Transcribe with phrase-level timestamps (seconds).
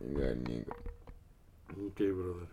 [0.00, 2.48] Ok, brother.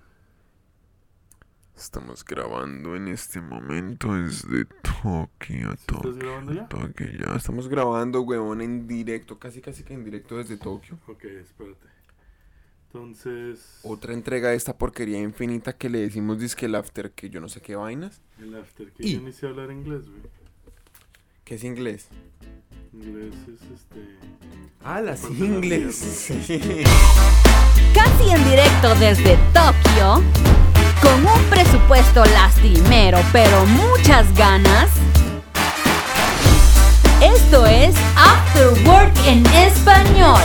[1.75, 6.67] Estamos grabando en este momento desde Tokio, ¿Estás Tokio, grabando ya?
[6.69, 7.07] Tokio.
[7.19, 10.97] Ya estamos grabando, huevón, en directo, casi casi que en directo desde Tokio.
[11.07, 11.85] Ok, espérate.
[12.87, 17.41] Entonces, Otra entrega de esta porquería infinita que le decimos disque el after, que yo
[17.41, 18.21] no sé qué vainas.
[18.39, 20.21] el after, que Y- yo ni sé hablar inglés, güey.
[21.45, 22.07] ¿Qué es inglés?
[22.91, 24.17] Inglés es este.
[24.83, 25.95] Ah, las inglés.
[26.47, 26.83] Sí.
[27.93, 30.23] Casi en directo desde Tokio,
[31.03, 34.89] con un presupuesto lastimero pero muchas ganas.
[37.21, 40.41] Esto es After Work en español,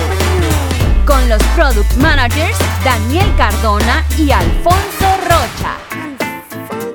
[1.06, 6.09] con los product managers Daniel Cardona y Alfonso Rocha.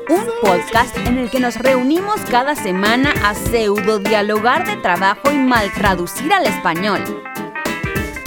[0.08, 5.36] Un podcast en el que nos reunimos cada semana a pseudo dialogar de trabajo y
[5.36, 7.02] mal traducir al español.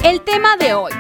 [0.03, 0.93] El tema de hoy.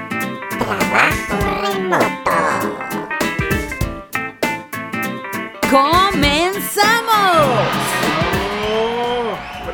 [5.68, 7.98] ¡Comenzamos!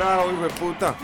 [0.04, 0.96] Hijo de puta.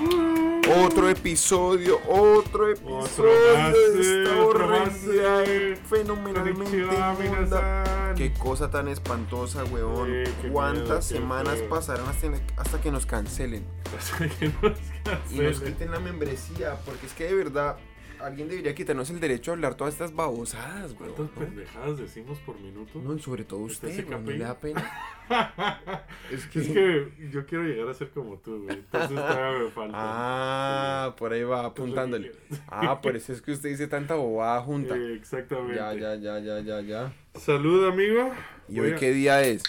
[0.85, 5.81] Otro episodio, otro episodio más, de esta otro sí.
[5.89, 8.13] fenomenalmente inmunda.
[8.15, 10.27] Qué cosa tan espantosa, weón.
[10.43, 11.69] Sí, ¿Cuántas semanas feo.
[11.71, 12.29] pasaron hasta,
[12.59, 13.65] hasta que nos cancelen?
[13.99, 17.79] Hasta que nos Y nos quiten la membresía, porque es que de verdad
[18.23, 21.15] alguien debería quitarnos el derecho a hablar todas estas babosadas, weón.
[21.15, 21.47] ¿Cuántas ¿no?
[21.47, 23.01] pendejadas decimos por minuto?
[23.01, 24.91] No, y sobre todo ¿Está usted, ¿no le da pena?
[26.31, 26.61] Es que...
[26.61, 28.79] Es que yo quiero llegar a ser como tú, güey.
[28.79, 29.97] Entonces todavía me falta.
[30.03, 32.33] Ah, por ahí va apuntándole.
[32.69, 34.97] Ah, por eso es que usted dice tanta bobada junta.
[34.97, 35.77] Eh, exactamente.
[35.77, 37.13] Ya, ya, ya, ya, ya, ya.
[37.35, 38.33] Salud, amigo.
[38.69, 39.63] ¿Y hoy qué día es?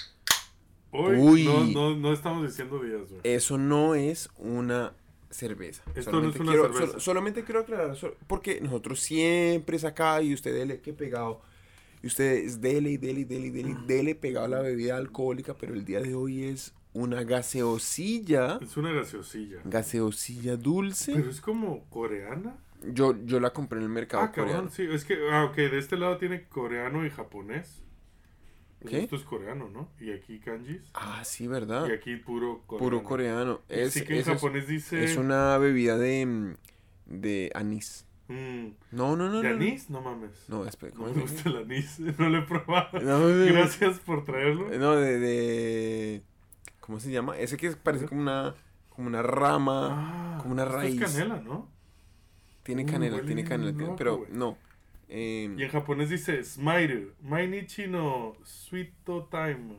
[0.92, 1.46] Hoy Uy.
[1.46, 3.22] No, no, no estamos diciendo días, güey.
[3.24, 4.94] Eso no es una
[5.32, 5.82] cerveza.
[5.96, 6.92] Esto no es una quiero, cerveza.
[6.94, 11.42] sol- solamente quiero aclarar, sol- porque nosotros siempre es acá y usted dele que pegado.
[12.04, 14.98] Y usted es dele y dele y dele y dele dele pegado a la bebida
[14.98, 18.60] alcohólica, pero el día de hoy es una gaseosilla.
[18.62, 19.60] Es una gaseosilla.
[19.66, 21.14] Gaseosilla dulce.
[21.16, 22.58] Pero es como coreana.
[22.84, 24.54] Yo, yo la compré en el mercado Ah, coreano.
[24.54, 24.88] cabrón, sí.
[24.92, 27.82] Es que, ah, ok, de este lado tiene coreano y japonés.
[28.88, 29.00] ¿Qué?
[29.00, 29.90] Esto es coreano, ¿no?
[30.00, 30.82] Y aquí kanjis.
[30.94, 31.88] Ah, sí, ¿verdad?
[31.88, 32.84] Y aquí puro coreano.
[32.90, 33.62] Puro coreano.
[33.70, 35.04] Es, sí que en es- japonés dice...
[35.04, 36.56] es una bebida de, mm,
[37.06, 38.06] de anís.
[38.28, 39.42] mm, No, no, no.
[39.42, 39.90] ¿De no, anís?
[39.90, 40.32] No mames.
[40.48, 42.00] No, espera, No ¿cómo me gusta el anís.
[42.18, 43.00] No lo he probado.
[43.02, 44.70] No, Gracias por traerlo.
[44.78, 46.22] No, de, de.
[46.80, 47.38] ¿Cómo se llama?
[47.38, 48.56] Ese que parece como una.
[48.90, 49.90] Como una rama.
[49.92, 51.00] Ah, como una esto es raíz.
[51.02, 51.70] canela, ¿no?
[52.64, 53.74] tiene uh, canela, tiene canela.
[53.78, 54.58] tiene- pero no.
[55.12, 57.10] Eh, Y en japonés dice Smile.
[57.22, 59.76] Mainichi no Sweeto Time.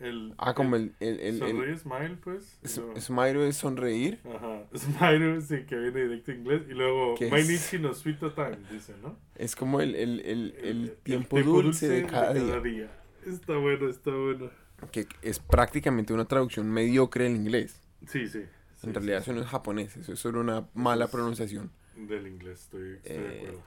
[0.00, 0.92] El, ah, como el.
[0.98, 2.58] el, el, Sonríe, smile, pues.
[2.76, 4.18] luego- Smile es sonreír.
[4.34, 4.64] Ajá.
[4.74, 6.62] Smile, sí, que viene directo en inglés.
[6.68, 7.14] Y luego.
[7.30, 9.16] Mainichi no Sweeto Time, dice, ¿no?
[9.36, 12.90] Es como el, el, el, el El- el tiempo dulce de cada día.
[13.24, 14.50] Está bueno, está bueno.
[14.90, 17.80] Que es prácticamente una traducción mediocre del inglés.
[18.06, 18.42] Sí, sí.
[18.76, 21.70] sí, En realidad sí, eso no es japonés, eso es solo una mala pronunciación.
[21.96, 23.62] Del inglés, estoy, estoy de Eh, acuerdo.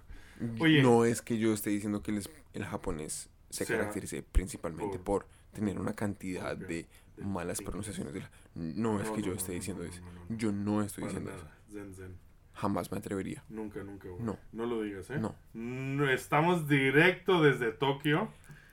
[0.60, 0.82] Oye.
[0.82, 2.22] No es que yo esté diciendo que el,
[2.54, 6.86] el japonés se Sea caracterice principalmente por, tener una cantidad de
[7.18, 8.14] malas pronunciaciones.
[8.14, 10.02] De la- no es No, que yo no, esté diciendo no, eso.
[10.30, 11.46] Yo no estoy Para diciendo eso.
[11.46, 11.58] nada.
[11.72, 12.16] Zen, zen.
[12.54, 13.44] Jamás me atrevería.
[13.50, 14.08] Nunca, nunca.
[14.20, 14.38] No.
[14.52, 15.18] No lo digas, ¿eh?
[15.20, 15.36] No.
[15.54, 18.30] No, Estamos directo desde Tokio.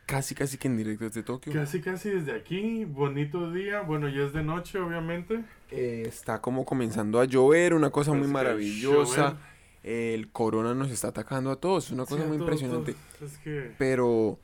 [0.06, 1.52] Casi, casi que en directo desde Tokio.
[1.52, 2.84] Casi, casi desde aquí.
[2.84, 3.80] Bonito día.
[3.80, 5.44] Bueno, ya es de noche, obviamente.
[5.70, 9.38] Eh, está como comenzando a llover, una cosa muy que maravillosa.
[9.84, 12.94] El corona nos está atacando a todos, es una cosa Sí, muy impresionante.
[13.18, 13.32] todos.
[13.32, 13.74] Es que.
[13.78, 14.38] Pero,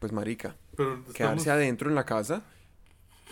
[0.00, 2.42] pues marica, Pero estamos- quedarse adentro en la casa.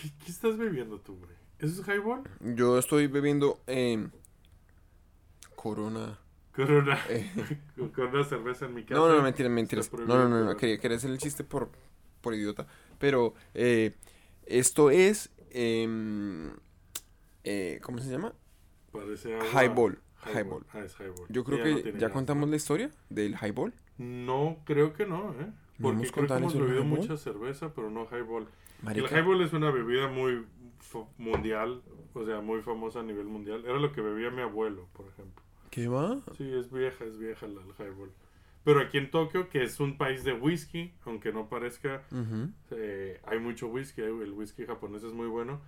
[0.00, 1.30] ¿Qué, qué estás bebiendo tú, güey?
[1.58, 2.22] ¿Eso es highball?
[2.54, 4.06] Yo estoy bebiendo eh,
[5.54, 6.18] corona.
[6.54, 6.98] Corona.
[7.08, 7.30] eh,
[7.76, 9.00] una cerveza en mi casa.
[9.00, 9.86] No, no, no, mentiras.
[9.86, 11.70] Está No, no, no, no, quería hacer el chiste por,
[12.20, 12.66] por idiota.
[12.98, 13.94] Pero eh,
[14.46, 16.50] esto es, em,
[17.44, 18.32] eh, ¿cómo se llama?
[18.92, 19.64] Parece agua.
[19.64, 19.98] Highball.
[20.24, 20.64] Highball.
[20.72, 21.26] Ah, es highball.
[21.28, 22.50] Yo creo Ya que no ya contamos ¿no?
[22.50, 23.72] la historia del highball.
[23.98, 25.46] No, creo que no, ¿eh?
[25.78, 28.46] ¿No Porque hemos creo que hemos bebido mucha cerveza, pero no highball.
[28.82, 30.44] Marica, El highball es una bebida muy
[31.18, 31.82] mundial,
[32.14, 33.64] o sea, muy famosa a nivel mundial.
[33.64, 35.42] Era lo que bebía mi abuelo, por ejemplo.
[35.70, 36.20] ¿qué va?
[36.36, 38.10] Sí, es vieja, es vieja la, el highball.
[38.64, 42.02] Pero aquí en Tokio, que es un país de whisky, aunque no parezca,
[42.70, 45.60] eh, hay mucho whisky, hay- el whisky japonés es muy bueno.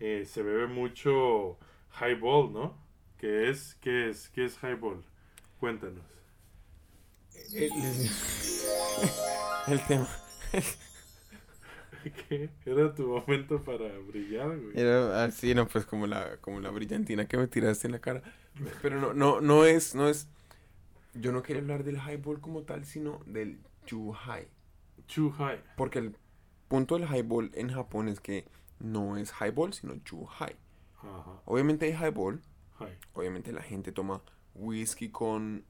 [0.00, 1.58] eh, se bebe mucho
[2.00, 2.78] highball, ¿no?
[3.18, 3.74] ¿Qué es?
[3.80, 4.28] ¿Qué es?
[4.30, 5.04] ¿Qué es highball?
[5.60, 6.04] Cuéntanos.
[7.52, 7.70] El,
[9.68, 10.08] el tema
[12.28, 12.50] ¿Qué?
[12.64, 14.78] Era tu momento para brillar, güey.
[14.78, 18.22] era así, no, pues como la, como la brillantina que me tiraste en la cara.
[18.82, 20.28] Pero no, no, no es, no es.
[21.14, 24.48] yo no quería hablar del highball como tal, sino del chuhai.
[25.06, 25.60] Chuhai.
[25.76, 26.16] Porque el
[26.68, 28.46] punto del highball en Japón es que
[28.78, 30.56] no es highball, sino chuhai.
[30.98, 31.42] Ajá.
[31.44, 32.42] Obviamente hay highball,
[33.14, 34.22] Obviamente la gente toma
[34.54, 35.64] whisky con,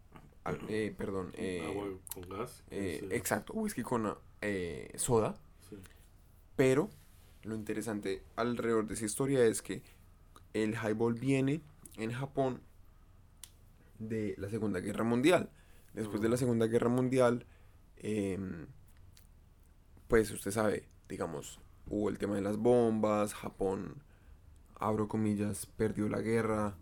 [0.44, 2.62] al- eh, perdón, eh, Agua con gas.
[2.70, 5.34] eh, exacto, whisky con eh, soda.
[5.69, 5.76] sí.
[6.56, 6.90] Pero
[7.44, 9.82] lo interesante alrededor de esa historia es que
[10.55, 11.60] el highball viene
[11.96, 12.60] en Japón
[13.99, 15.50] de la Segunda Guerra Mundial.
[15.94, 17.46] Después de la Segunda Guerra Mundial,
[17.96, 18.66] em,
[20.08, 24.02] pues usted sabe, digamos, hubo el tema de las bombas, Japón,
[24.76, 26.76] abro comillas, perdió la guerra,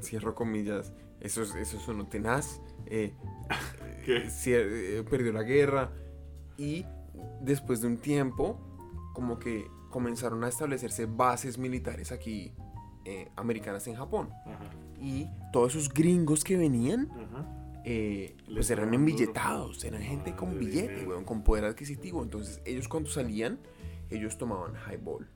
[0.00, 3.14] cierro comillas, eso, es- eso sonó tenaz, eh,
[4.06, 5.92] eh, perdió la guerra
[6.56, 6.84] y
[7.40, 8.58] después de un tiempo
[9.14, 12.52] como que comenzaron a establecerse bases militares aquí
[13.04, 14.70] eh, americanas en Japón Ajá.
[15.00, 17.08] y todos esos gringos que venían
[17.84, 22.22] eh, pues eran embilletados, eran gente con billete, weón, con poder adquisitivo.
[22.22, 23.58] Entonces ellos cuando salían,
[24.10, 25.26] ellos tomaban highball.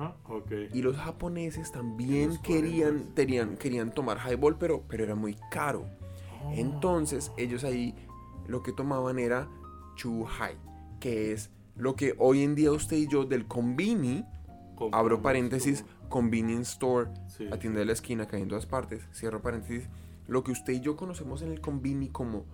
[0.00, 0.16] Ajá.
[0.72, 3.14] Y los japoneses también los querían, 40s.
[3.14, 5.84] tenían, querían tomar highball, pero, pero era muy caro.
[6.44, 6.52] Oh.
[6.54, 7.94] Entonces ellos ahí
[8.46, 9.48] lo que tomaban era
[9.96, 10.56] chuhai,
[11.00, 14.24] que es lo que hoy en día usted y yo del convini,
[14.76, 17.44] Compramos abro paréntesis, convenience store, Sí.
[17.44, 19.88] la tienda de la esquina que hay en todas partes, cierro paréntesis,
[20.26, 22.46] lo que usted y yo conocemos en el convini como,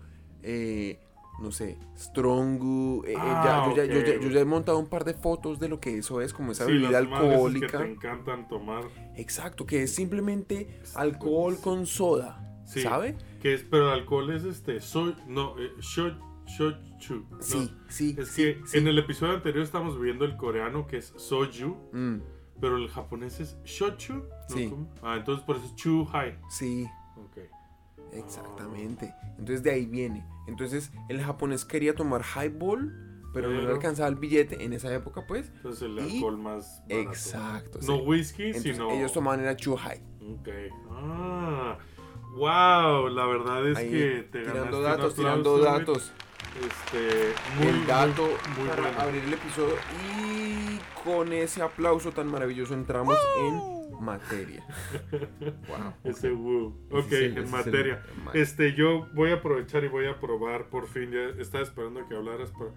[0.43, 0.99] eh,
[1.41, 4.33] no sé, Strongu, eh, eh, Ah, ya, yo, ya, yo ya- yo ok.
[4.35, 6.73] ya he montado un par de fotos de lo que eso es, como esa Sí,
[6.73, 7.67] bebida alcohólica.
[7.79, 8.85] Que te encantan tomar.
[9.17, 12.83] Exacto, que es simplemente Es alcohol con soda, Sí.
[12.83, 13.17] ¿sabe?
[13.41, 17.27] Que es, pero el alcohol es este, soy, no, eh, sho- shochu.
[17.31, 17.43] ¿no?
[17.43, 21.13] Sí, sí, Es sí, que en el episodio anterior estamos viendo el coreano que es
[21.17, 22.21] soju, Mm,
[22.61, 24.15] pero el japonés es shochu.
[24.49, 24.89] ¿no?
[25.03, 26.39] Ah, entonces por eso es chuhai.
[26.49, 26.87] sí,
[27.17, 27.39] Ok.
[28.13, 29.15] Exactamente.
[29.39, 30.27] Entonces de ahí viene.
[30.47, 32.93] Entonces el japonés quería tomar highball,
[33.35, 35.51] pero no le alcanzaba el billete en esa época, pues.
[35.57, 37.09] Entonces el Y- alcohol más barato.
[37.11, 37.79] Exacto.
[37.83, 38.03] No sí.
[38.07, 38.91] whisky, Entonces sino...
[38.93, 40.01] ellos tomaban era chuhai.
[40.41, 40.49] Ok.
[40.91, 41.79] Ah.
[42.37, 46.13] Wow, la verdad es Ahí, que te tirando datos, tirando datos.
[46.61, 49.01] Este, muy, el dato muy, muy para bueno.
[49.01, 49.75] abrir el episodio
[50.15, 54.65] y con ese aplauso tan maravilloso entramos en materia.
[55.69, 55.93] Wow.
[56.05, 56.75] Ese woo.
[56.91, 58.03] Ok, Ese es el- en ese es el- materia.
[58.25, 61.11] ma- Este, yo voy a aprovechar y voy a probar por fin.
[61.11, 62.75] Ya estaba esperando que hablaras, pero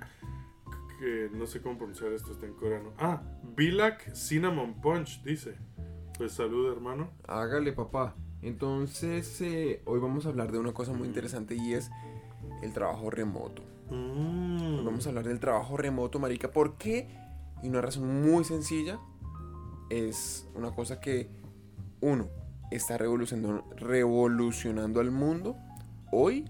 [0.99, 2.93] que no sé cómo pronunciar esto, está en coreano.
[2.97, 3.21] Ah,
[3.55, 5.55] Bilak Cinnamon Punch, dice.
[6.17, 7.11] Pues salud, hermano.
[7.27, 8.15] Hágale, papá.
[8.41, 11.89] Entonces, eh, hoy vamos a hablar de una cosa muy interesante y es
[12.61, 13.61] el trabajo remoto.
[13.89, 14.79] Mm.
[14.79, 16.51] Hoy vamos a hablar del trabajo remoto, marica.
[16.51, 17.07] ¿Por qué?
[17.63, 18.99] Y una razón muy sencilla
[19.89, 21.29] es una cosa que,
[22.01, 22.27] uno,
[22.71, 25.55] está revolucionando, revolucionando al mundo
[26.11, 26.45] hoy.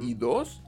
[0.00, 0.62] Y dos,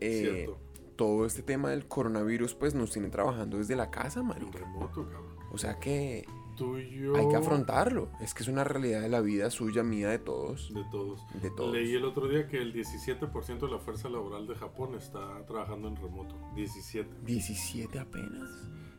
[0.00, 0.48] eh,
[0.96, 4.58] todo este tema del coronavirus pues nos tiene trabajando desde la casa, En marica.
[4.58, 5.36] remoto, cabrón.
[5.52, 6.24] O sea que
[6.56, 7.14] Tú y yo.
[7.14, 8.08] hay que afrontarlo.
[8.20, 10.72] Es que es una realidad de la vida suya, mía, de todos.
[10.72, 11.20] De todos.
[11.42, 11.72] De todos.
[11.74, 15.88] Leí el otro día que el 17% de la fuerza laboral de Japón está trabajando
[15.88, 16.36] en remoto.
[16.54, 17.08] 17.
[17.26, 18.48] 17 apenas.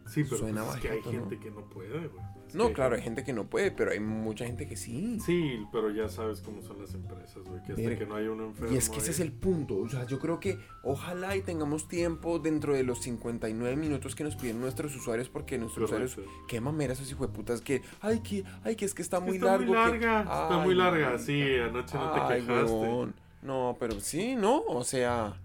[0.07, 2.23] Sí, pero Suena pues es que hay gente que no puede, güey.
[2.53, 5.19] No, que claro, hay gente que no puede, pero hay mucha gente que sí.
[5.19, 7.61] Sí, pero ya sabes cómo son las empresas, güey.
[7.63, 8.71] Que hasta que no hay uno enfermo.
[8.73, 9.77] Y es que ese ahí- es el punto.
[9.77, 14.23] O sea, yo creo que ojalá y tengamos tiempo dentro de los 59 minutos que
[14.23, 16.21] nos piden nuestros usuarios, porque nuestros Correcto.
[16.21, 19.47] usuarios, qué mameras esos hijueputas que, ay, que, ay, que es que está muy está
[19.47, 19.65] largo.
[19.65, 20.19] muy que- larga.
[20.21, 21.17] está Ay, muy larga.
[21.17, 23.13] Sí, anoche no te quejaste.
[23.41, 25.41] No, pero sí, no, o sea,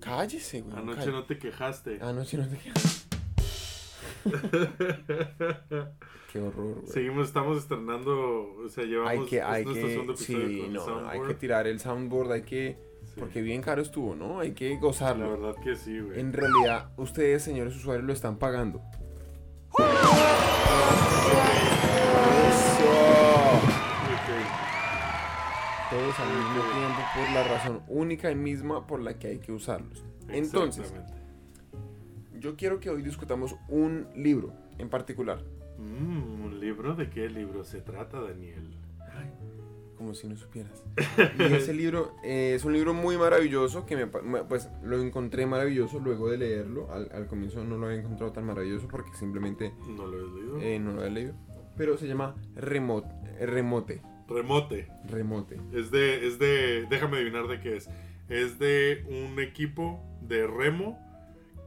[0.00, 0.76] cállese, güey.
[0.76, 1.98] Anoche no te quejaste.
[2.00, 2.56] Anoche no te
[6.32, 6.86] Qué horror, güey.
[6.86, 8.54] Seguimos, estamos estrenando.
[8.64, 9.10] O sea, llevamos.
[9.12, 12.76] hay que, hay que, sí, con no, no, hay que tirar el soundboard, hay que,
[13.04, 13.20] Sí.
[13.20, 14.40] porque bien caro estuvo, ¿no?
[14.40, 15.30] Hay que La gozarlo.
[15.30, 16.18] verdad que sí, güey.
[16.18, 18.80] En realidad, ustedes, señores usuarios, lo están pagando.
[25.90, 29.52] Todos al mismo tiempo por la razón única y misma por la que hay que
[29.52, 30.02] usarlos.
[30.28, 30.92] Entonces.
[32.44, 35.42] Yo quiero que hoy discutamos un libro en particular.
[35.78, 36.94] Mm, ¿Un libro?
[36.94, 38.76] ¿De qué libro se trata, Daniel?
[39.96, 40.84] Como si no supieras.
[41.38, 46.00] Y ese libro eh, es un libro muy maravilloso que me, pues lo encontré maravilloso
[46.00, 46.92] luego de leerlo.
[46.92, 50.60] Al, al comienzo no lo había encontrado tan maravilloso porque simplemente ¿No lo has leído?
[50.60, 51.34] eh, no lo había leído.
[51.78, 53.08] Pero se llama Remote.
[53.40, 54.02] Remote.
[54.28, 54.88] Remote.
[55.08, 55.60] Remote.
[55.72, 57.88] Es de, es de, déjame adivinar de qué es.
[58.28, 60.98] Es de un equipo de remo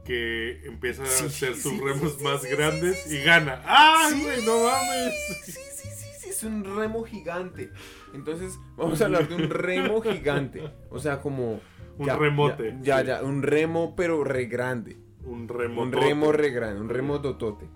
[0.08, 3.62] que empieza a hacer sí, sus sí, remos más grandes y gana.
[3.66, 4.22] ¡Ay, Sí.
[4.24, 5.14] güey, no mames!
[5.44, 7.70] Sí, sí, sí, sí, es un remo gigante.
[8.14, 10.62] Entonces, vamos a hablar de un remo gigante.
[10.88, 11.60] O sea, como.
[11.98, 14.96] Un ya, remote, Ya, ya, ya, un remo, pero re grande.
[15.24, 15.82] Un remo.
[15.82, 17.68] Un remo re grande, un remo totote.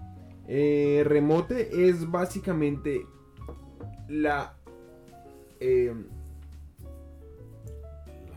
[0.49, 3.07] Eh, remote es básicamente
[4.09, 4.57] la
[5.61, 5.93] eh,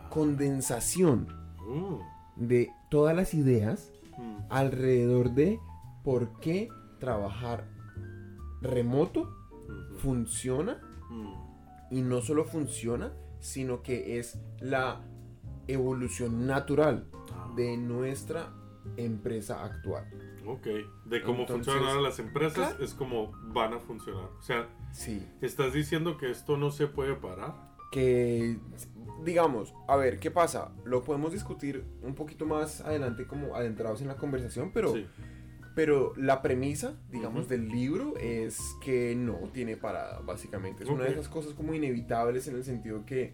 [0.10, 1.28] condensación
[1.68, 1.96] Mm,
[2.36, 5.60] de todas las ideas mm, alrededor de
[6.04, 7.68] por qué trabajar
[8.62, 9.30] remoto
[9.98, 11.34] funciona mm.
[11.92, 15.02] y no solo funciona, sino que es la
[15.68, 18.54] evolución natural Ah, de nuestra
[18.98, 20.06] empresa actual.
[20.46, 20.68] Ok.
[21.06, 22.84] De cómo Entonces, funcionan ahora las empresas claro.
[22.84, 24.30] es como van a funcionar.
[24.40, 25.26] O sea, Sí.
[25.42, 27.74] ¿estás diciendo que esto no se puede parar?
[27.92, 28.60] que
[29.24, 30.72] digamos, a ver, ¿qué pasa?
[30.84, 35.06] Lo podemos discutir un poquito más adelante como adentrados en la conversación, pero, Sí.
[35.76, 40.84] pero la premisa, digamos, del libro es que no tiene parada, básicamente.
[40.84, 43.34] Es una de esas cosas como inevitables en el sentido que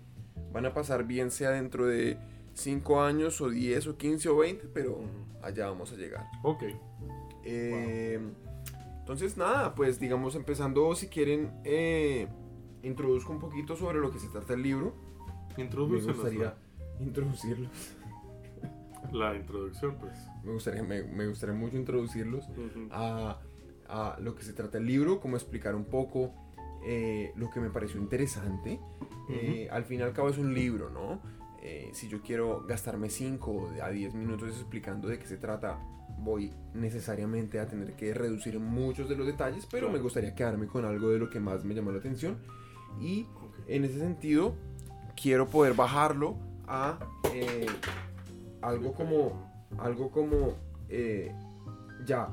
[0.53, 2.17] van a pasar bien sea dentro de
[2.53, 4.99] 5 años o 10 o 15 o 20, pero
[5.41, 6.25] allá vamos a llegar.
[6.43, 6.63] Ok.
[7.43, 8.19] Eh,
[8.99, 12.27] Entonces, nada, pues digamos, empezando, si quieren, eh,
[12.83, 14.93] introduzco un poquito sobre lo que se trata el libro.
[15.57, 16.53] Me gustaría
[16.99, 17.69] introducirlos.
[19.11, 20.13] la introducción, pues.
[20.43, 22.45] Me gustaría, me, me gustaría mucho introducirlos
[22.91, 23.39] a,
[23.89, 26.33] a lo que se trata el libro, como explicar un poco
[26.85, 28.79] eh, lo que me pareció interesante.
[29.29, 31.21] Eh, al fin y al cabo es un libro, ¿no?
[31.63, 35.77] Eh, si yo quiero gastarme 5 a 10 minutos explicando de qué se trata,
[36.17, 39.93] voy necesariamente a tener que reducir muchos de los detalles, pero Claro.
[39.97, 42.37] me gustaría quedarme con algo de lo que más me llamó la atención.
[42.99, 43.27] Y
[43.67, 44.55] en ese sentido,
[45.21, 46.35] quiero poder bajarlo
[46.67, 46.97] a
[47.33, 47.65] eh,
[48.61, 50.55] algo como, algo como,
[50.89, 51.31] eh,
[52.05, 52.29] ya,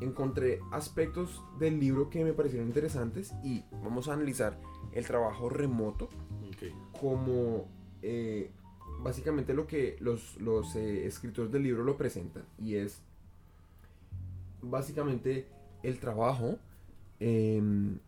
[0.00, 4.58] encontré aspectos del libro que me parecieron interesantes y vamos a analizar
[4.92, 6.08] el trabajo remoto
[7.00, 7.68] como
[8.02, 8.50] eh,
[9.00, 13.00] básicamente lo que los, los eh, escritores del libro lo presentan y es
[14.60, 15.46] básicamente
[15.82, 16.58] el trabajo
[17.20, 17.98] em,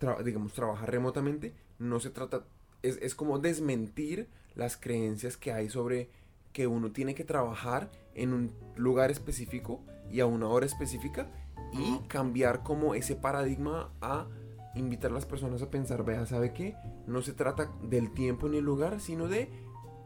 [0.00, 2.44] tra- digamos trabajar remotamente no se trata
[2.82, 6.08] es, es como desmentir las creencias que hay sobre
[6.52, 9.80] que uno tiene que trabajar en un lugar específico
[10.10, 11.30] y a una hora específica
[11.72, 14.26] y cambiar como ese paradigma a
[14.74, 16.74] invitar a las personas a pensar, vea, ¿sabe qué?
[17.06, 19.50] No se trata del tiempo ni el lugar, sino de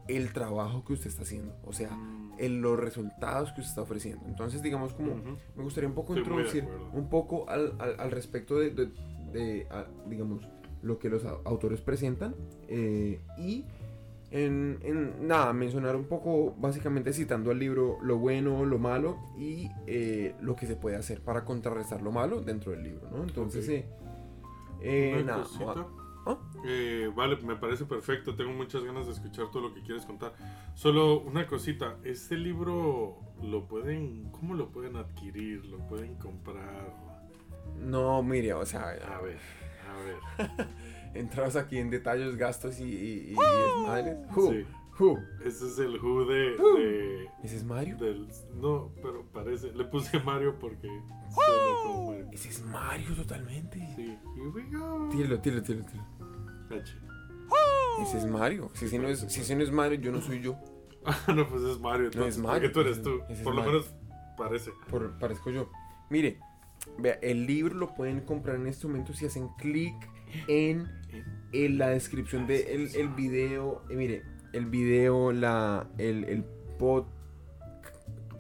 [0.09, 3.83] el trabajo que usted está haciendo, o sea, Mm, en los resultados que usted está
[3.83, 4.27] ofreciendo.
[4.27, 5.15] Entonces, digamos como
[5.55, 8.91] me gustaría un poco Estoy introducir un poco al, al- al respecto de, de-
[9.33, 10.43] de, a- digamos,
[10.83, 12.35] lo que los autores presentan
[12.69, 13.65] eh, y
[14.31, 19.69] en, en nada, mencionar un poco, básicamente citando al libro lo bueno, lo malo y
[19.87, 23.23] eh, lo que se puede hacer para contrarrestar lo malo dentro del libro, ¿no?
[23.23, 23.71] Entonces, Ok.
[23.71, 23.87] eh,
[24.81, 25.45] eh, nada,
[26.25, 26.39] ¿Ah?
[26.65, 28.37] Eh, vale, me parece perfecto.
[28.37, 30.35] Tengo muchas ganas de escuchar todo lo que quieres contar.
[30.75, 31.99] Solo una cosita.
[32.05, 35.65] Este libro lo pueden, ¿cómo lo pueden adquirir?
[35.67, 36.95] ¿Lo pueden comprar?
[37.75, 39.39] no, mire, o sea, A ver,
[39.93, 40.69] a ver.
[41.15, 44.17] entramos aquí en detalles, gastos y, y, y desmadres.
[44.35, 44.51] Who?
[44.53, 44.67] Sí.
[44.99, 45.19] Who?
[45.45, 47.97] Ese es el Who de, de- ¿Ese es Mario?
[47.97, 49.73] del, no, pero parece.
[49.73, 52.29] Le puse Mario porque suena como Mario.
[52.33, 53.79] Ese es Mario totalmente.
[53.97, 54.19] Sí.
[54.37, 55.09] Here we go.
[55.11, 56.09] Tíralo, tíralo, tíralo, tíralo.
[56.71, 56.93] H.
[58.03, 58.71] Ese es Mario.
[58.75, 60.57] Si ese no es, si ese no es Mario, yo no soy yo.
[61.05, 62.07] Ah, no, pues es Mario.
[62.07, 63.23] Entonces, es porque Mario, tú eres ese- tú.
[63.25, 63.81] ese es Por lo Mario.
[63.81, 63.95] menos
[64.39, 64.71] parece.
[64.89, 65.69] Por, parezco yo.
[66.11, 66.39] Mire,
[66.99, 69.95] vea, el libro lo pueden comprar en este momento si hacen clic
[70.49, 70.89] en,
[71.53, 73.83] en la descripción del de el, el video.
[73.91, 74.23] eh, mire,
[74.53, 76.45] el video, la, el, el
[76.79, 77.11] podcast.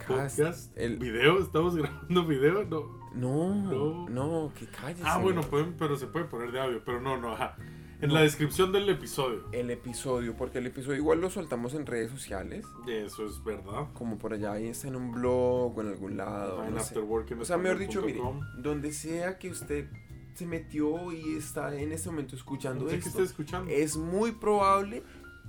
[0.06, 3.00] Podcast, el- video, estamos grabando video, no.
[3.14, 4.08] No, No.
[4.08, 5.02] no, que cállese.
[5.06, 7.56] Ah, bueno, pueden, pero se puede poner de audio, pero no, no, ajá.
[8.02, 8.14] En No.
[8.14, 9.44] la descripción del episodio.
[9.52, 12.66] El episodio, porque el episodio igual lo soltamos en redes sociales.
[12.88, 13.86] Eso es verdad.
[13.94, 16.64] Como por allá, ahí está en un blog o en algún lado.
[16.64, 16.98] en no sé.
[16.98, 18.20] O sea, mejor dicho, mire,
[18.58, 19.88] donde sea que usted
[20.34, 23.70] se metió y está en este momento escuchando esto, está escuchando.
[23.70, 25.02] es muy probable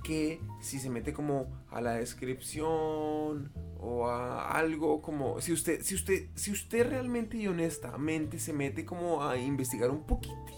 [0.04, 5.94] que si se mete como a la descripción o a algo como si usted si
[5.94, 10.52] usted si usted realmente y honestamente se mete como a investigar un poquitito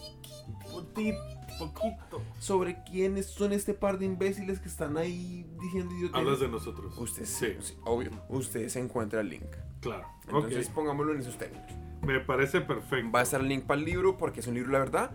[1.59, 6.47] Poquito, sobre quiénes son este par de imbéciles que están ahí diciendo idioteces, Hablas de
[6.49, 6.97] nosotros.
[6.97, 9.43] usted Sí, sí, obvio usted se encuentra el link
[9.81, 10.05] claro.
[10.25, 11.65] entonces pongámoslo en esos términos
[12.01, 13.11] Me parece perfecto.
[13.11, 15.11] va a estar el link para el libro porque es un libro la verdad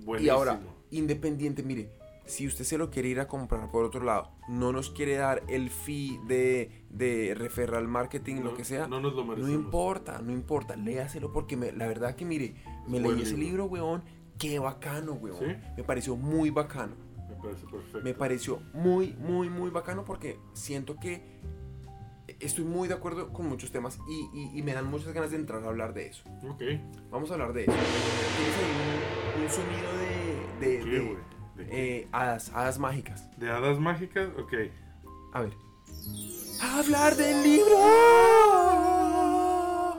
[0.00, 0.36] Y Buenísimo.
[0.36, 1.90] ahora, independiente, mire,
[2.24, 5.42] si usted se lo quiere ir a comprar por otro lado, no nos quiere dar
[5.48, 9.54] el fee de, de referral marketing, no, lo que sea, No nos lo no merecemos.
[9.54, 12.54] importa, no importa, léaselo porque me- la verdad que mire,
[12.86, 14.02] me Buen leí ese libro, weón,
[14.42, 15.38] qué bacano, weón.
[15.38, 15.46] ¿Sí?
[15.76, 16.94] Me pareció muy bacano.
[17.28, 18.00] Me parece perfecto.
[18.02, 21.40] Me pareció muy, muy, muy bacano porque siento que
[22.40, 25.36] estoy muy de acuerdo con muchos temas y, y- y me dan muchas ganas de
[25.36, 26.24] entrar a hablar de eso.
[26.48, 26.62] Ok.
[27.10, 27.72] Vamos a hablar de eso.
[27.72, 28.72] Tienes ahí
[29.36, 31.16] un, un sonido de, de, ¿Qué, de, güey?
[31.56, 31.98] ¿De qué?
[32.00, 33.28] eh, hadas, hadas mágicas.
[33.38, 34.28] ¿De hadas mágicas?
[34.38, 34.54] Ok.
[35.34, 35.52] A ver.
[36.60, 37.76] Hablar del libro.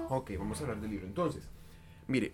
[0.10, 1.06] Ok, vamos a hablar del libro.
[1.08, 1.50] Entonces,
[2.08, 2.34] mire,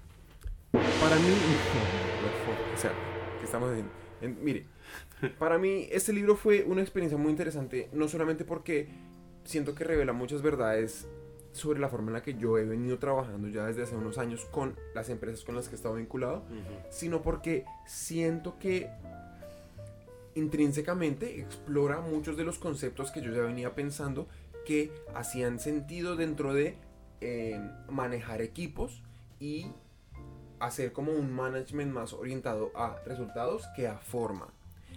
[0.71, 1.29] para mí,
[2.75, 2.91] o sea,
[3.39, 3.91] ¿qué estamos haciendo?
[4.21, 4.65] En- mire,
[5.37, 8.89] para mí este libro fue una experiencia muy interesante, no solamente porque
[9.45, 11.07] siento que revela muchas verdades
[11.51, 14.45] sobre la forma en la que yo he venido trabajando ya desde hace unos años
[14.51, 16.43] con las empresas con las que he estado vinculado,
[16.91, 18.89] sino porque siento que
[20.35, 24.27] intrínsecamente explora muchos de los conceptos que yo ya venía pensando
[24.65, 26.75] que hacían sentido dentro de
[27.21, 27.59] eh,
[27.89, 29.01] manejar equipos
[29.39, 29.67] y
[30.59, 34.47] hacer como un management más orientado a resultados que a forma.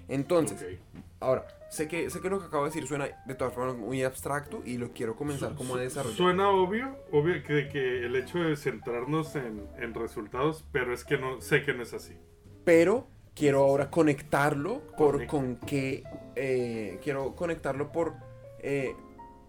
[0.08, 1.02] Entonces, Ok.
[1.20, 4.02] ahora, sé que, sé que lo que acabo de decir suena de todas formas muy
[4.02, 6.16] abstracto y lo quiero comenzar como a Su- desarrollar.
[6.16, 11.16] Suena obvio, obvio que, que el hecho de centrarnos en, en resultados, pero es que
[11.18, 12.16] no sé que no es así.
[12.64, 15.30] pero quiero ahora conectarlo por Conecta.
[15.30, 16.04] con qué
[16.36, 18.14] eh, quiero conectarlo por
[18.58, 18.94] eh,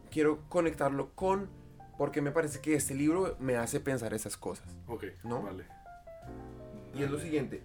[0.10, 1.50] quiero conectarlo con
[1.98, 5.42] porque me parece que este libro me hace pensar esas cosas Ok, ¿No?
[5.42, 5.66] vale.
[6.96, 7.62] Y es lo siguiente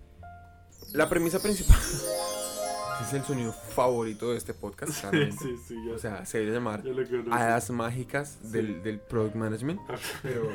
[0.92, 1.76] la premisa principal
[3.02, 5.37] es el sonido favorito de este podcast Sí, claramente.
[5.38, 6.82] sí, sí, ya, o sea se debe llamar
[7.30, 8.49] hadas mágicas Sí.
[8.52, 9.80] del, del product management
[10.23, 10.49] pero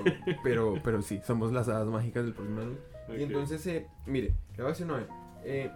[0.44, 2.80] pero pero sí somos las hadas mágicas del product management.
[3.18, 5.08] Y entonces, eh, mire, le voy a decir una vez.
[5.44, 5.70] eh,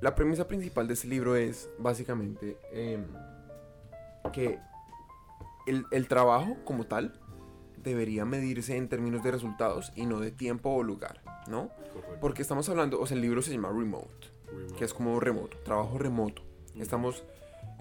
[0.00, 3.04] la premisa principal de este libro es básicamente em,
[4.32, 4.58] que
[5.66, 7.20] el, el trabajo como tal
[7.76, 11.68] debería medirse en términos de resultados y no de tiempo o lugar, ¿no?
[11.68, 12.18] Correcto.
[12.20, 14.74] Porque estamos hablando, o sea, el libro se llama Remote, Remote.
[14.76, 16.42] que es como remoto, trabajo remoto.
[16.76, 17.24] Estamos,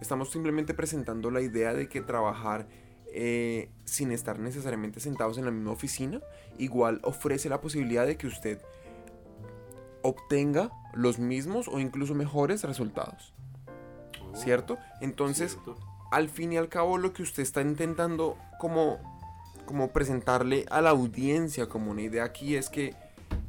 [0.01, 2.67] estamos simplemente presentando la idea de que trabajar
[3.11, 6.21] eh, sin estar necesariamente sentados en la misma oficina,
[6.57, 8.59] igual ofrece la posibilidad de que usted
[10.01, 13.33] obtenga los mismos o incluso mejores resultados,
[14.31, 14.77] Oh, ¿cierto?
[15.01, 15.75] Entonces, cierto.
[16.11, 18.99] al fin y al cabo, lo que usted está intentando como,
[19.65, 22.93] como presentarle a la audiencia como una idea aquí es que,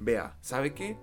[0.00, 0.96] vea, ¿sabe qué?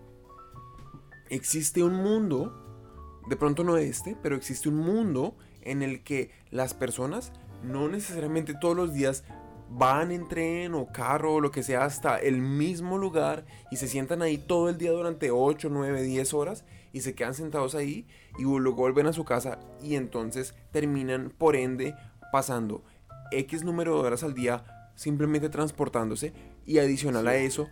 [1.29, 6.73] Existe un mundo, de pronto no este, pero existe un mundo en el que las
[6.73, 7.31] personas
[7.63, 9.23] no necesariamente todos los días
[9.69, 13.88] van en tren o carro o lo que sea hasta el mismo lugar y se
[13.88, 18.07] sientan ahí todo el día durante 8, 9, 10 horas y se quedan sentados ahí
[18.39, 21.95] y luego vuelven a su casa y entonces terminan por ende
[22.31, 22.83] pasando
[23.31, 26.33] X número de horas al día simplemente transportándose
[26.65, 27.67] y adicional a eso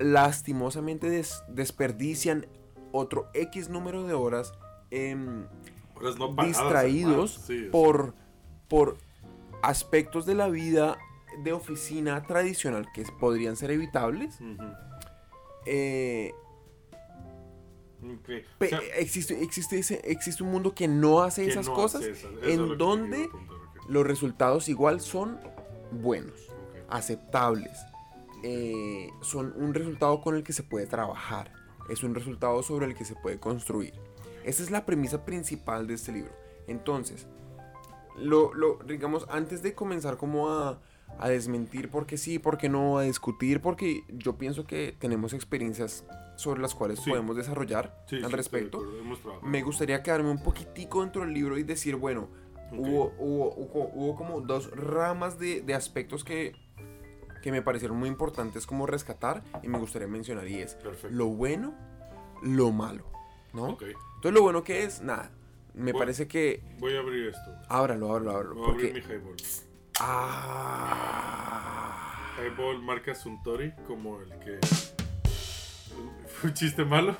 [0.00, 2.46] lastimosamente des- desperdician
[2.92, 4.52] otro X número de horas
[5.94, 8.14] Horas no pagadas, distraídos sí, por,
[8.66, 8.96] por
[9.62, 10.98] aspectos de la vida
[11.44, 14.38] de oficina tradicional que podrían ser evitables.
[15.66, 16.32] Eh,
[18.58, 22.00] O sea, existe, existe, ese, existe un mundo que no hace que esas no cosas,
[22.00, 25.38] hace esas- eso en donde apuntar, los resultados igual son
[25.92, 26.48] buenos,
[26.88, 27.78] aceptables,
[28.42, 31.52] eh, son un resultado con el que se puede trabajar,
[31.88, 33.94] es un resultado sobre el que se puede construir.
[34.44, 36.32] Esa es la premisa principal de este libro.
[36.66, 37.26] Entonces,
[38.16, 40.80] lo, lo, digamos, antes de comenzar como a,
[41.18, 45.32] a desmentir por qué sí, por qué no, a discutir, porque yo pienso que tenemos
[45.32, 46.04] experiencias
[46.36, 47.10] sobre las cuales Sí.
[47.10, 48.82] podemos desarrollar Sí, sí, al de respecto.
[49.42, 52.28] Me gustaría quedarme un poquitico dentro del libro y decir, bueno,
[52.72, 52.78] Ok.
[52.78, 56.54] hubo, hubo, hubo, hubo como dos ramas de, de aspectos que,
[57.42, 61.08] que me parecieron muy importantes como rescatar y me gustaría mencionar y es Perfecto.
[61.16, 61.74] lo bueno,
[62.42, 63.04] lo malo,
[63.52, 63.70] ¿no?
[63.70, 63.82] Ok.
[63.82, 65.30] Entonces lo bueno que es, nada,
[65.74, 66.62] me parece que...
[66.78, 67.50] Voy a abrir esto.
[67.68, 68.54] Ábralo, ábralo, ábralo.
[68.54, 69.14] Voy a abrir mi Porque...
[69.14, 69.36] highball.
[70.90, 74.58] Ah, Highball marca Suntory como el que.
[76.26, 77.16] ¿Fue un chiste malo?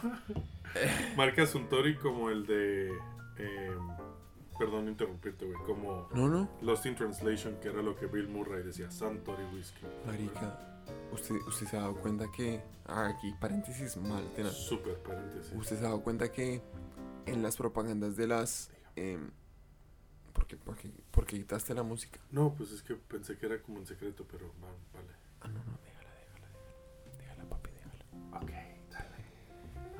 [1.16, 2.88] marca Suntory como el de.
[3.38, 3.76] eh,
[4.61, 5.59] perdón interrumpirte, güey.
[5.64, 9.88] Como no, no, Lost in Translation, que era lo que Bill Murray decía: Suntory Whiskey.
[10.07, 12.62] marica, usted, usted se ha dado cuenta que...
[12.85, 14.53] ah, aquí, paréntesis mal, tenaz.
[14.53, 15.51] Super paréntesis.
[15.57, 16.61] ¿Usted se ha dado cuenta que
[17.25, 18.70] en las propagandas de las...
[18.96, 19.31] em,
[20.35, 22.20] ¿por, qué, por, qué, por qué quitaste la música?
[22.31, 25.14] No, pues es que pensé que era como en secreto, pero va, vale.
[25.40, 27.18] Ah, no, no, déjala, déjala, déjala.
[27.18, 28.40] Déjala, papi, déjala.
[28.42, 28.51] Ok,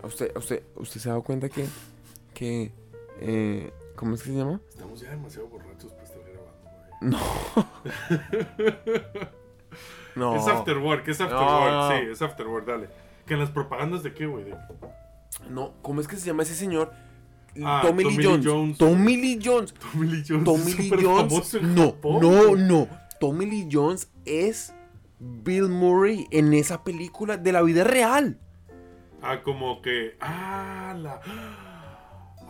[0.03, 1.67] ¿A usted, a usted, usted se ha dado cuenta que...
[2.35, 2.73] que
[3.23, 4.59] eh, ¿Cómo es que se llama?
[4.71, 7.11] Estamos ya demasiado borrachos para estar grabando, güey.
[7.11, 7.19] No.
[10.17, 10.37] no.
[10.37, 12.89] Es after work, es after No, work, sí, es after work, dale.
[13.27, 14.45] ¿Que en las propagandas de qué, güey?
[14.45, 14.57] De-
[15.51, 16.93] No, ¿cómo es que se llama ese señor?
[17.63, 18.47] Ah, Tommy Lee Tommy Lee Jones.
[18.47, 18.79] Jones.
[18.79, 19.75] Tommy Lee Jones.
[19.93, 20.45] Tommy Lee Jones.
[20.45, 21.55] Tommy Lee Jones.
[21.63, 22.63] No, Japón, no, güey.
[22.63, 22.89] no.
[23.21, 24.73] Tommy Lee Jones es
[25.19, 28.39] Bill Murray en esa película de la vida real.
[29.21, 30.17] Ah, como que.
[30.23, 31.21] Ah, la.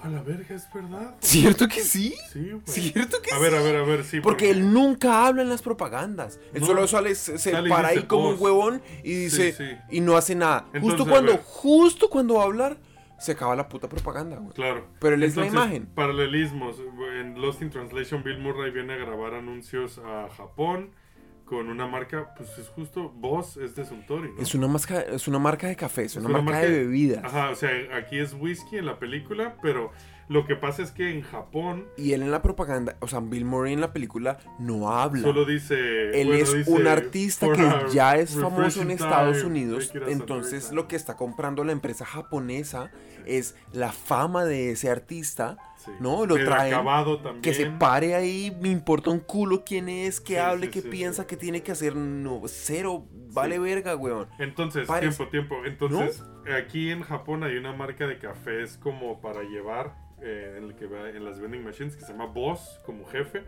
[0.02, 1.14] A la verga, es verdad.
[1.20, 2.14] ¿Cierto que sí?
[2.32, 2.62] Sí, güey.
[2.66, 3.42] ¿Cierto que A sí?
[3.42, 4.20] ver, a ver, a ver, sí.
[4.20, 6.40] Porque él nunca habla en las propagandas.
[6.54, 6.66] Él No.
[6.66, 9.64] solo sale, se, para ahí como un huevón y dice sí.
[9.90, 10.66] y no hace nada.
[10.72, 12.78] Entonces, justo a cuando, justo cuando va a hablar,
[13.18, 14.52] se acaba la puta propaganda, güey.
[14.54, 14.86] Claro.
[14.98, 15.86] Pero él es la imagen.
[15.94, 16.76] Paralelismos.
[17.20, 20.90] En Lost in Translation, Bill Murray viene a grabar anuncios a Japón
[21.50, 24.40] con una marca, pues es justo, Boss es de Suntory, ¿no?
[24.40, 27.24] Es una marca, es una marca de café, es Es una, marca, de bebidas.
[27.24, 29.90] Ajá, o sea, aquí es whisky en la película, pero
[30.28, 33.44] lo que pasa es que en Japón Y él en la propaganda, o sea, Bill
[33.44, 35.22] Murray en la película no habla.
[35.22, 36.20] solo dice...
[36.20, 39.92] Él bueno, es dice, un artista "For que ya es famoso en Estados time, Unidos,
[40.06, 42.92] entonces lo que está comprando la empresa japonesa
[43.26, 45.92] es la fama de ese artista, Sí.
[46.00, 46.26] ¿no?
[46.26, 50.66] Lo traen, que se pare ahí, me importa un culo quién es, que Sí, hable,
[50.66, 54.28] sí, que piensa, que tiene que hacer, no, cero, vale verga, weón.
[54.38, 55.64] Entonces, tiempo, tiempo.
[55.64, 56.22] Entonces,
[56.54, 60.86] aquí en Japón hay una marca de cafés como para llevar eh, en el que
[60.86, 63.42] va en las vending machines que se llama Boss como jefe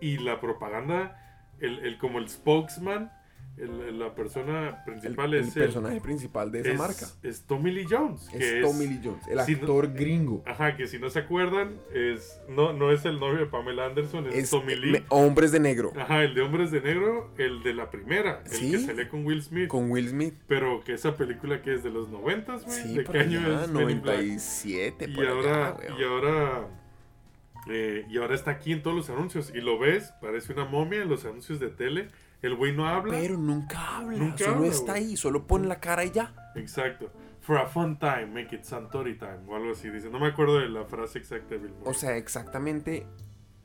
[0.00, 1.16] y la propaganda,
[1.60, 3.12] el, el- como el spokesman,
[3.62, 7.70] el- la persona principal el es el- personaje principal de esa es- marca Es Tommy
[7.70, 10.42] Lee Jones, que es, es, Tommy Lee Jones, el si no- actor gringo.
[10.46, 14.26] Ajá, que si no se acuerdan, es no, no es el novio de Pamela Anderson,
[14.28, 14.90] es, Es Tommy Lee.
[14.92, 18.50] me- Hombres de Negro, Ajá, el de Hombres de Negro, el de la primera, el
[18.50, 18.70] Sí.
[18.72, 19.68] que sale con Will Smith.
[19.68, 20.34] con Will Smith.
[20.46, 22.82] Pero que esa película que es de los noventas, güey.
[22.82, 24.16] Sí, ¿De qué año allá, es Men in Black?
[24.16, 26.00] 97, Y allá, ahora, weón.
[26.00, 26.68] y ahora,
[27.70, 29.52] eh, y ahora está aquí en todos los anuncios.
[29.54, 32.08] Y lo ves, parece una momia en los anuncios de tele.
[32.42, 33.12] El güey no habla.
[33.12, 35.04] Pero nunca habla, Nunca solo habla, está güey.
[35.04, 36.34] ahí, solo pone la cara y ya.
[36.56, 37.10] Exacto.
[37.40, 39.38] For a fun time, make it Santori time.
[39.48, 39.88] O algo así.
[39.90, 41.90] Dice, no me acuerdo de la frase exacta de Bill Murray.
[41.90, 43.06] O sea, exactamente,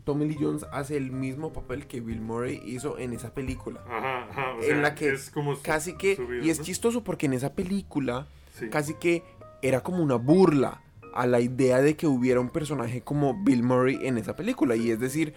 [0.04, 3.82] Tommy Lee Jones hace el mismo papel que Bill Murray hizo en esa película.
[3.88, 4.52] Ajá, ajá.
[4.54, 6.66] O en sea, la que es como su- Casi que, vida, y es ¿no?
[6.66, 8.70] chistoso porque en esa película, Sí.
[8.70, 9.24] casi que
[9.62, 10.82] era como una burla
[11.14, 14.76] a la idea de que hubiera un personaje como Bill Murray en esa película.
[14.76, 15.34] Y es decir,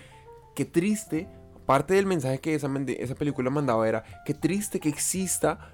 [0.54, 1.28] qué triste,
[1.68, 5.70] parte del mensaje que esa, esa película mandaba era, qué triste que exista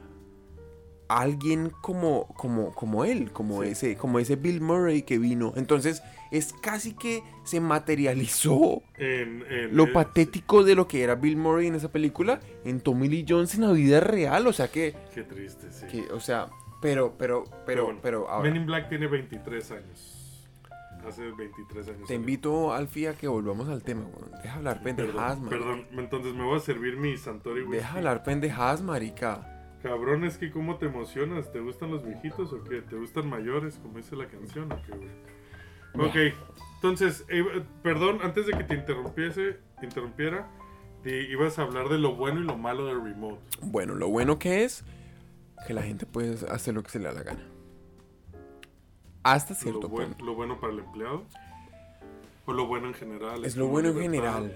[1.07, 3.69] alguien como, como, como él, como, Sí.
[3.71, 5.53] ese, como ese Bill Murray que vino.
[5.55, 6.03] Entonces,
[6.33, 11.69] es casi que se materializó En- en- lo patético de lo que era Bill Murray
[11.69, 14.47] en esa película en Tommy Lee Jones en la vida real.
[14.47, 15.87] O sea que, Qué triste, sí.
[15.87, 16.49] que o sea,
[16.81, 20.14] pero, pero, pero, bueno, pero ahora Men in Black tiene 23 años.
[21.07, 22.01] Hace 23 años.
[22.01, 22.15] te salió.
[22.21, 24.31] invito, Alfie, a que volvamos al tema, weón.
[24.43, 25.49] Deja hablar pendejadas, Perdón, man.
[25.51, 27.77] perdón, entonces me voy a servir mi Santori whisky.
[27.77, 29.51] Deja hablar pendejadas, marica.
[29.83, 31.53] Cabrón, es que cómo te emocionas.
[31.53, 32.81] ¿Te gustan los viejitos o qué?
[32.81, 35.11] ¿Te gustan mayores, como dice la canción o qué, güey?
[35.97, 36.35] Ok,
[36.77, 37.45] entonces, eh,
[37.83, 40.51] perdón, antes de que te interrumpiese, te interrumpiera,
[41.03, 43.41] te ibas a hablar de lo bueno y lo malo del remote.
[43.63, 44.85] Bueno, lo bueno que es
[45.67, 47.47] que la gente puede hacer lo que se le da la gana.
[49.25, 50.25] Hasta cierto Lo, buen- punto.
[50.25, 51.25] lo bueno para el empleado.
[52.47, 53.45] O lo bueno en general.
[53.45, 54.55] Es lo bueno en general.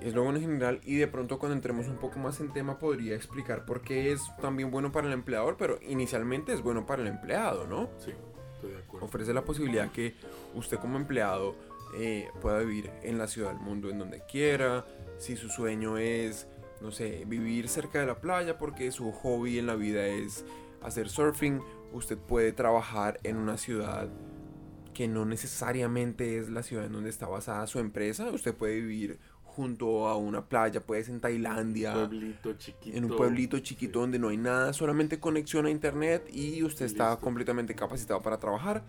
[0.00, 2.78] Es lo bueno en general y de pronto cuando entremos un poco más en tema
[2.78, 7.02] podría explicar por qué es también bueno para el empleador, pero inicialmente es bueno para
[7.02, 7.88] el empleado, ¿no?
[7.98, 8.12] Sí,
[8.54, 9.06] estoy de acuerdo.
[9.06, 10.14] Ofrece la posibilidad que
[10.54, 11.54] usted como empleado
[11.96, 14.86] eh, pueda vivir en la ciudad del mundo en donde quiera,
[15.18, 16.46] si su sueño es,
[16.80, 20.44] no sé, vivir cerca de la playa porque su hobby en la vida es
[20.82, 21.60] hacer surfing,
[21.92, 24.08] usted puede trabajar en una ciudad
[24.94, 29.18] que no necesariamente es la ciudad en donde está basada su empresa, usted puede vivir
[29.44, 32.96] junto a una playa, puede ser en Tailandia, pueblito chiquito.
[32.96, 34.00] en un pueblito chiquito Sí.
[34.00, 38.84] donde no hay nada, solamente conexión a internet y usted está completamente capacitado para trabajar.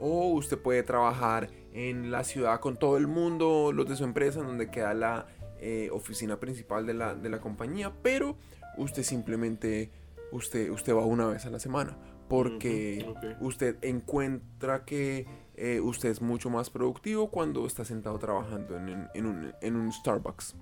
[0.00, 4.40] O usted puede trabajar en la ciudad con todo el mundo, los de su empresa,
[4.40, 5.26] en donde queda la
[5.60, 8.36] eh, oficina principal de la, de la compañía, pero
[8.76, 9.90] usted simplemente,
[10.32, 11.96] usted, usted va una vez a la semana,
[12.28, 13.04] porque
[13.40, 19.08] usted encuentra que eh, usted es mucho más productivo cuando está sentado trabajando en, en-
[19.14, 20.54] en un, en un Starbucks.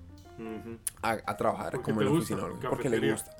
[1.01, 3.31] A, a trabajar Porque como en la gusta, oficina, porque le gusta,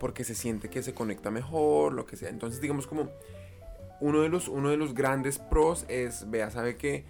[0.00, 2.30] porque se siente que se conecta mejor, lo que sea.
[2.30, 3.10] Entonces, digamos como
[4.00, 7.04] uno de los, uno de los grandes pros es, vea, sabe que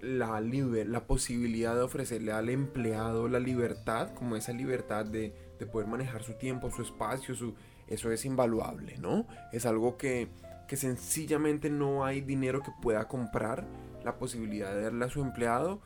[0.00, 5.66] la, liber- la posibilidad de ofrecerle al empleado la libertad, como esa libertad de, de
[5.66, 7.54] poder manejar su tiempo, su espacio, su,
[7.86, 9.26] eso es invaluable, ¿no?
[9.52, 10.28] Es algo que,
[10.66, 13.66] que sencillamente no hay dinero que pueda comprar
[14.04, 15.80] la posibilidad de darle a su empleado,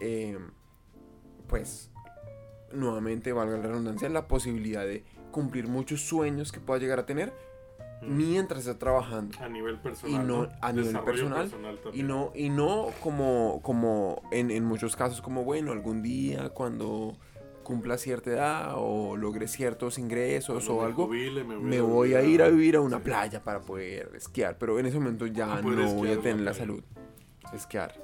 [0.00, 0.38] eh,
[1.48, 1.90] pues
[2.72, 7.32] nuevamente valga la redundancia, la posibilidad de cumplir muchos sueños que pueda llegar a tener
[8.02, 9.36] mientras está trabajando.
[9.40, 10.26] A nivel Y personal.
[10.26, 11.80] no a nivel Desarrollo personal.
[11.92, 17.16] Y no, y no como, como en, en muchos casos, como bueno, algún día cuando
[17.68, 21.80] cumpla cierta edad o logre ciertos ingresos Cuando o me algo, jubile, me voy, me
[21.80, 23.02] voy a ir a vivir a una Sí.
[23.04, 24.56] playa para poder esquiar.
[24.58, 26.82] Pero en ese momento ya A no voy a la tener la salud.
[27.52, 27.94] Esquiar,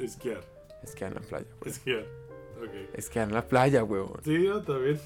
[0.00, 0.40] Esquiar.
[0.82, 1.46] esquiar en la playa.
[1.60, 1.76] pues.
[1.76, 2.06] Esquiar.
[2.60, 2.94] Ok.
[2.94, 4.20] Esquiar en la playa, huevón.
[4.24, 4.98] Sí, yo también.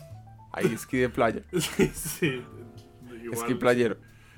[0.53, 1.43] Hay esquí de playa.
[1.53, 2.43] Sí, sí.
[3.23, 3.97] Igual, Esquí playero.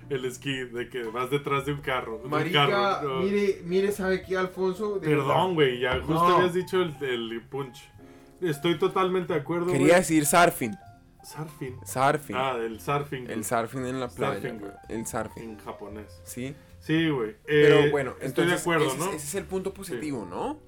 [0.09, 2.21] El esquí de que vas detrás de un carro.
[2.25, 3.21] un Marica, carro, no.
[3.21, 4.99] mire, mire, ¿sabe qué, Alfonso?
[4.99, 6.37] De Perdón, güey, ya justo No.
[6.39, 7.89] habías dicho el, el punch.
[8.41, 10.77] Estoy totalmente de acuerdo, Quería decir surfing.
[11.23, 11.79] Surfing.
[11.85, 12.37] Surfing.
[12.37, 13.29] Ah, el surfing.
[13.31, 14.35] el surfing en la playa.
[14.41, 14.73] Surfing, güey.
[14.73, 14.99] güey.
[15.01, 15.43] El surfing.
[15.51, 16.21] En japonés.
[16.25, 16.55] Sí.
[16.81, 17.37] Sí, güey.
[17.45, 19.05] Pero Eh, bueno, estoy de entonces acuerdo, ese, ¿no?
[19.09, 20.59] ese es el punto positivo, ¿no?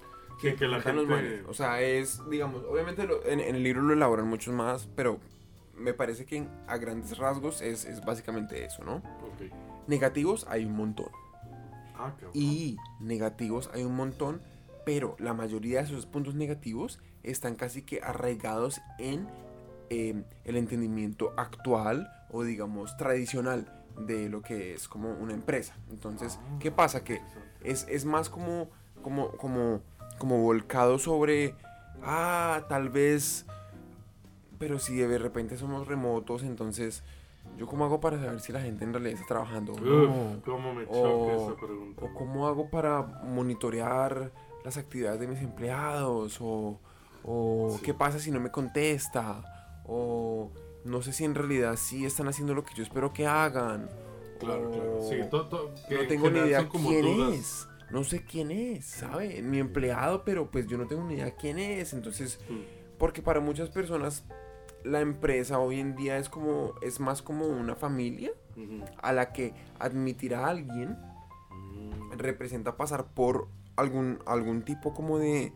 [0.42, 1.42] Sí, que la gente- manes.
[1.48, 5.20] O sea, es, digamos, obviamente lo- en, en el libro lo elaboran muchos más, pero
[5.74, 8.96] me parece que en- a grandes rasgos es, es básicamente eso, ¿no?
[8.96, 9.50] Ok.
[9.86, 11.08] Negativos hay un montón.
[11.94, 12.30] Ah, cabrón.
[12.34, 14.42] Y negativos hay un montón,
[14.84, 19.28] pero la mayoría de esos puntos negativos están casi que arraigados en
[19.90, 23.70] eh, el entendimiento actual o digamos tradicional
[24.06, 25.76] de lo que es como una empresa.
[25.90, 27.04] Entonces, Ah, ¿qué pasa?
[27.04, 27.20] Que
[27.62, 28.68] es, es más como,
[29.02, 29.80] como, como,
[30.18, 31.54] como volcado sobre,
[32.02, 33.44] ah, tal vez,
[34.58, 37.02] pero si de repente somos remotos, entonces,
[37.58, 39.72] ¿yo cómo hago para saber si la gente en realidad está trabajando?
[39.72, 42.04] Uf, cómo me choca esa pregunta.
[42.04, 44.32] ¿O cómo hago para monitorear
[44.64, 46.38] las actividades de mis empleados?
[46.40, 46.78] ¿O,
[47.24, 47.84] o Sí.
[47.84, 49.80] qué pasa si no me contesta?
[49.84, 50.50] ¿O
[50.84, 53.88] no sé si en realidad sí están haciendo lo que yo espero que hagan?
[54.38, 54.98] Claro, claro.
[54.98, 57.34] o Sí, to- to- que no en tengo ni idea como quién dudas.
[57.34, 57.68] es.
[57.90, 59.42] No sé quién es, ¿sabe?
[59.42, 61.92] Mi empleado, pero pues yo no tengo ni idea quién es.
[61.92, 62.60] Entonces, Mm,
[62.98, 64.24] porque para muchas personas
[64.84, 68.32] la empresa hoy en día es como es más como una familia
[69.00, 70.96] a la que admitir a alguien
[71.50, 75.52] Mm, representa pasar por algún, algún tipo como de,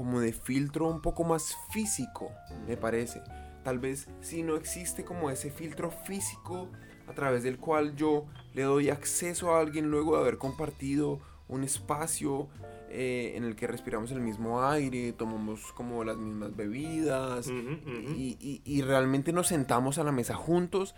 [0.00, 2.30] como de filtro un poco más físico,
[2.66, 3.20] me parece.
[3.62, 6.70] Tal vez si no existe como ese filtro físico
[7.06, 11.64] a través del cual yo le doy acceso a alguien luego de haber compartido un
[11.64, 12.48] espacio
[12.88, 17.48] eh, en el que respiramos el mismo aire, tomamos como las mismas bebidas
[18.16, 20.94] y, y- y realmente nos sentamos a la mesa juntos,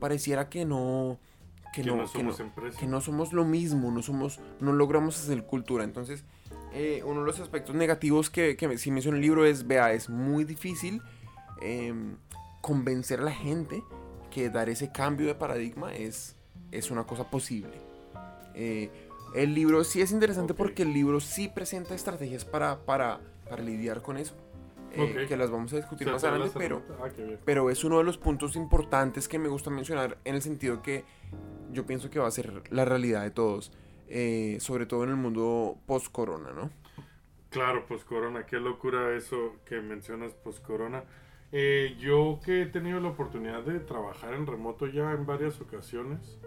[0.00, 1.20] pareciera que no...
[1.72, 2.36] Que, Que no, no que no- somos
[2.80, 5.84] que no somos lo mismo, no somos, no logramos hacer cultura.
[5.84, 6.24] Entonces,
[6.72, 10.08] eh, uno de los aspectos negativos que, que sí menciona el libro es, vea, es
[10.08, 11.02] muy difícil
[11.62, 12.16] em,
[12.60, 13.82] convencer a la gente
[14.30, 16.36] que dar ese cambio de paradigma es,
[16.70, 17.72] es una cosa posible.
[18.54, 18.90] Eh,
[19.34, 20.58] el libro sí es interesante Ok.
[20.58, 24.34] porque el libro sí presenta estrategias para, para, para lidiar con eso.
[24.92, 25.28] eh, Ok.
[25.28, 27.08] Que las vamos a discutir más te adelante, pero, Ah,
[27.44, 31.04] pero es uno de los puntos importantes que me gusta mencionar en el sentido que
[31.72, 33.70] yo pienso que va a ser la realidad de todos,
[34.10, 36.70] eh, sobre todo en el mundo post-corona, ¿no?
[37.48, 41.04] Claro, post-corona, qué locura eso que mencionas post-corona.
[41.52, 46.38] Eh, yo que he tenido la oportunidad de trabajar en remoto ya en varias ocasiones,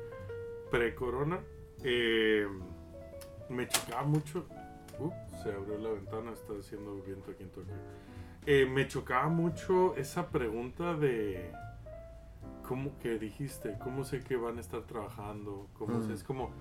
[0.72, 1.40] pre-corona,
[1.84, 2.48] eh,
[3.50, 4.46] me chocaba mucho.
[5.00, 7.74] Uh, se abrió la ventana, está haciendo viento aquí en Tokio.
[8.46, 11.52] Eh, me chocaba mucho esa pregunta de.
[12.68, 13.78] ¿Cómo que dijiste?
[13.84, 15.68] ¿Cómo sé que van a estar trabajando?
[15.74, 16.10] ¿Cómo sé?
[16.10, 16.14] Mm.
[16.14, 16.52] Es como.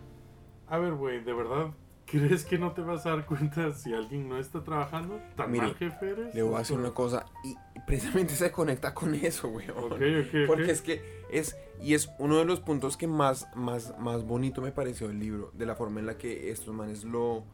[0.72, 1.70] A ver, güey, ¿de verdad
[2.06, 5.20] crees que no te vas a dar cuenta si alguien no está trabajando?
[5.36, 6.34] ¿Tan Mire, mal jefe eres?
[6.34, 7.54] Le voy a decir una cosa, y
[7.86, 9.68] precisamente se conecta con eso, güey.
[9.68, 13.94] Ok, ok, Porque es que es, y es uno de los puntos que más, más,
[13.98, 17.44] más bonito me pareció del libro, de la forma en la que estos manes lo,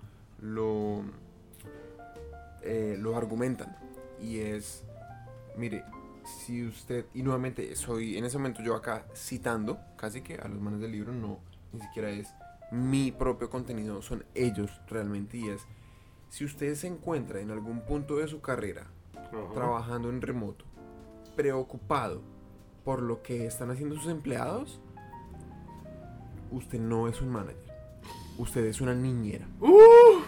[0.40, 1.02] lo,
[2.62, 3.76] eh, lo argumentan.
[4.22, 4.84] Y es,
[5.56, 5.82] mire,
[6.24, 10.60] si usted, y nuevamente soy en ese momento yo acá citando casi que a los
[10.60, 11.40] manes del libro, no,
[11.72, 12.32] ni siquiera es
[12.70, 15.66] mi propio contenido, son ellos realmente, y es,
[16.28, 18.86] si usted se encuentra en algún punto de su carrera
[19.54, 20.64] trabajando en remoto,
[21.36, 22.22] preocupado
[22.84, 24.80] por lo que están haciendo sus empleados,
[26.50, 27.68] usted no es un manager.
[28.38, 29.46] Usted es una niñera.
[29.60, 30.20] ¡Uh!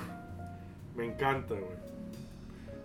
[0.96, 1.90] Me encanta, güey.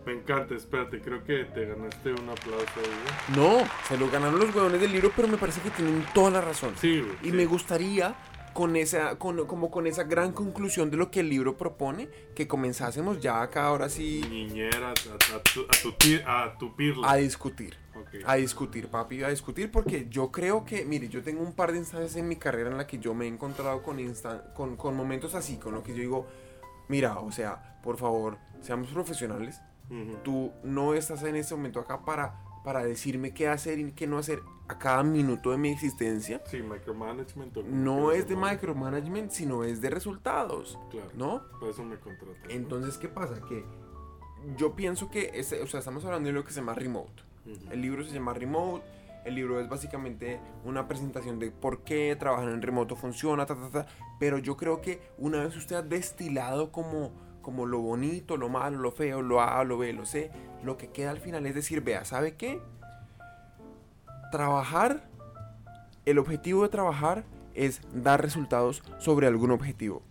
[0.05, 3.35] Me encanta, espérate, creo que te ganaste un aplauso güey.
[3.35, 6.41] No, se lo ganaron los huevones del libro, pero me parece que tienen toda la
[6.41, 6.73] razón.
[6.79, 7.15] Sí, güey.
[7.23, 7.31] Y sí.
[7.31, 8.15] me gustaría
[8.55, 12.47] con esa, con, como con esa gran conclusión de lo que el libro propone, que
[12.47, 17.11] comenzásemos ya acá ahora sí Niñera, a, a tu, a a tu pirla.
[17.11, 17.75] a discutir.
[17.93, 18.23] Ok.
[18.25, 21.79] A discutir, papi, a discutir, porque yo creo que, mire, yo tengo un par de
[21.79, 24.95] instancias en mi carrera en la que yo me he encontrado con, instan- con, con
[24.95, 26.27] momentos así, con lo que yo digo,
[26.87, 30.17] mira, o sea, por favor, seamos profesionales, Ujú.
[30.23, 32.35] tú no estás en este momento acá para
[32.65, 36.61] para decirme qué hacer y qué no hacer a cada minuto de mi existencia, Sí,
[36.63, 37.55] micromanagement.
[37.67, 41.11] no es de micromanagement, sino es de resultados, Claro.
[41.15, 41.43] ¿no?
[41.59, 42.35] Para eso me contratas.
[42.43, 42.49] ¿no?
[42.49, 43.39] Entonces, ¿qué pasa?
[43.47, 43.63] Que
[44.57, 47.23] yo pienso que, ese- o sea, estamos hablando de lo que se llama remote.
[47.71, 48.83] El libro se llama Remote.
[49.23, 53.69] El libro es básicamente una presentación de por qué trabajar en remoto funciona, ta, ta,
[53.69, 53.85] ta.
[54.19, 57.11] Pero yo creo que una vez usted ha destilado como,
[57.45, 60.31] como lo bonito, lo malo, lo feo, lo A, lo B, lo C,
[60.63, 62.59] lo que queda al final es decir, vea, ¿sabe qué?
[64.31, 65.07] Trabajar,
[66.05, 70.01] el objetivo de trabajar es dar resultados sobre algún objetivo,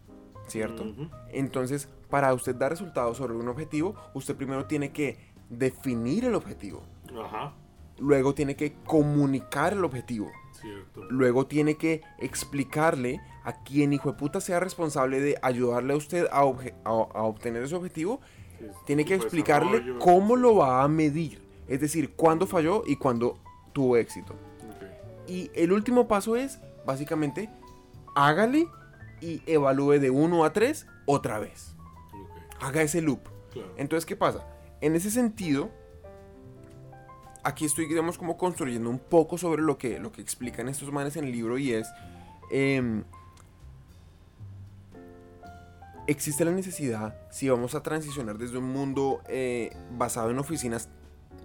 [0.47, 0.85] ¿cierto?
[1.33, 5.19] Entonces, para usted dar resultados sobre un objetivo, usted primero tiene que
[5.51, 6.85] definir el objetivo.
[7.21, 7.53] Ajá.
[7.99, 10.31] Luego tiene que comunicar el objetivo.
[10.53, 11.03] Cierto.
[11.11, 16.27] Luego tiene que explicarle a quien hijo de puta sea responsable de ayudarle a usted
[16.33, 18.21] a, obje- a- a obtener ese objetivo.
[18.59, 21.43] Sí, Tiene que de explicarle cómo lo va a medir.
[21.69, 23.39] Es decir, cuándo falló y cuándo
[23.73, 24.35] tuvo éxito.
[25.27, 27.49] Y el último paso es, básicamente,
[28.15, 28.67] hágale
[29.21, 31.75] y evalúe de 1 a 3 otra vez.
[32.61, 33.21] Haga ese loop.
[33.53, 33.69] Claro.
[33.77, 34.47] Entonces, ¿qué pasa?
[34.81, 35.71] En ese sentido,
[37.43, 41.17] aquí estoy, digamos, como construyendo un poco sobre lo que, lo que explican estos manes
[41.17, 41.89] en el libro y es,
[42.51, 43.05] em,
[46.07, 50.89] existe la necesidad, si vamos a transicionar desde un mundo eh, basado en oficinas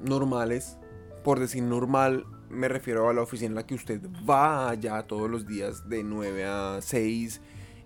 [0.04, 0.78] normales,
[1.24, 5.30] por decir normal, me refiero a la oficina en la que usted va allá todos
[5.30, 7.41] los días de 9 a 6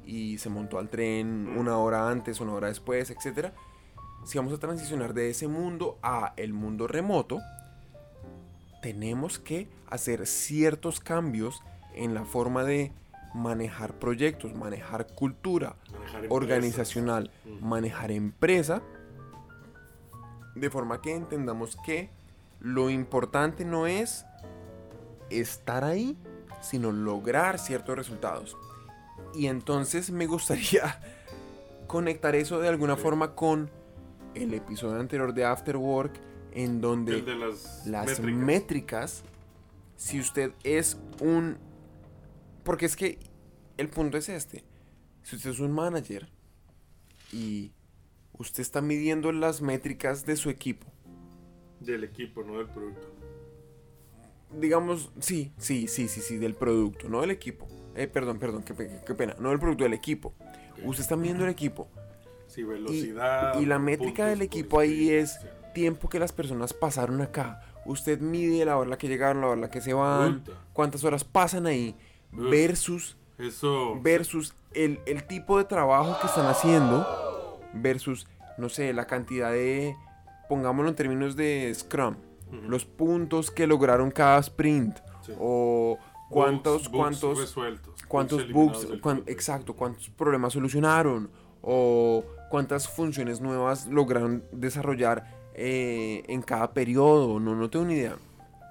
[0.05, 3.53] y se montó al tren una hora antes, una hora después, etcétera.
[4.25, 7.39] Si vamos a transicionar de ese mundo a el mundo remoto,
[8.81, 11.61] tenemos que hacer ciertos cambios
[11.93, 12.91] en la forma de
[13.33, 18.81] manejar proyectos, manejar cultura Manejar organizacional, manejar empresa,
[20.55, 22.09] de forma que entendamos que
[22.59, 24.25] lo importante no es
[25.29, 26.17] estar ahí,
[26.61, 28.57] sino lograr ciertos resultados.
[29.33, 30.99] Y entonces me gustaría
[31.87, 33.69] conectar eso de alguna forma con
[34.35, 36.13] el episodio anterior de After Work,
[36.53, 38.33] en donde las, las métricas.
[38.33, 39.23] métricas.
[39.97, 41.57] si usted es un...
[42.63, 43.19] Porque es que
[43.77, 44.63] el punto es este.
[45.23, 46.29] Si usted es un manager
[47.31, 47.71] y
[48.37, 50.87] usted está midiendo las métricas de su equipo,
[51.79, 53.07] Del equipo, no del producto.
[54.59, 57.67] digamos, sí, sí, sí, sí, sí, del producto, no del equipo.
[57.95, 60.33] Eh, perdón, perdón, qué, pe- qué pena, no del producto, del equipo.
[60.83, 61.87] Usted está midiendo el equipo.
[62.47, 63.59] Sí, velocidad.
[63.59, 65.39] y la métrica del equipo ahí es
[65.73, 67.61] tiempo que las personas pasaron acá.
[67.85, 71.03] Usted mide la hora en la que llegaron, la hora la que se van, cuántas
[71.03, 71.95] horas pasan ahí,
[72.37, 72.49] Uf.
[72.49, 73.17] versus.
[73.37, 73.99] Eso.
[74.01, 79.95] versus el, el tipo de trabajo que están haciendo, versus, no sé, la cantidad de,
[80.47, 82.15] pongámoslo en términos de Scrum,
[82.67, 85.33] los puntos que lograron cada sprint, Sí.
[85.39, 85.97] o
[86.29, 91.29] cuántos, Bugs- bugs cuántos, resueltos, cuántos bugs, cuán- exacto, cuántos problemas solucionaron
[91.63, 98.15] o cuántas funciones nuevas lograron desarrollar eh, en cada periodo, no, no tengo ni idea.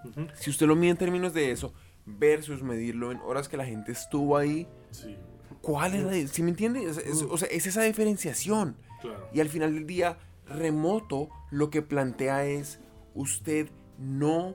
[0.04, 0.26] Ujú.
[0.34, 1.72] Si usted lo mide en términos de eso
[2.06, 5.16] versus medirlo en horas que la gente estuvo ahí, Sí,
[5.60, 6.82] ¿cuál es la, ¿sí me entiende?
[6.84, 8.76] Es- es- o sea, es esa diferenciación.
[9.00, 9.28] claro.
[9.32, 12.78] Y al final del día, remoto lo que plantea es,
[13.14, 14.54] usted no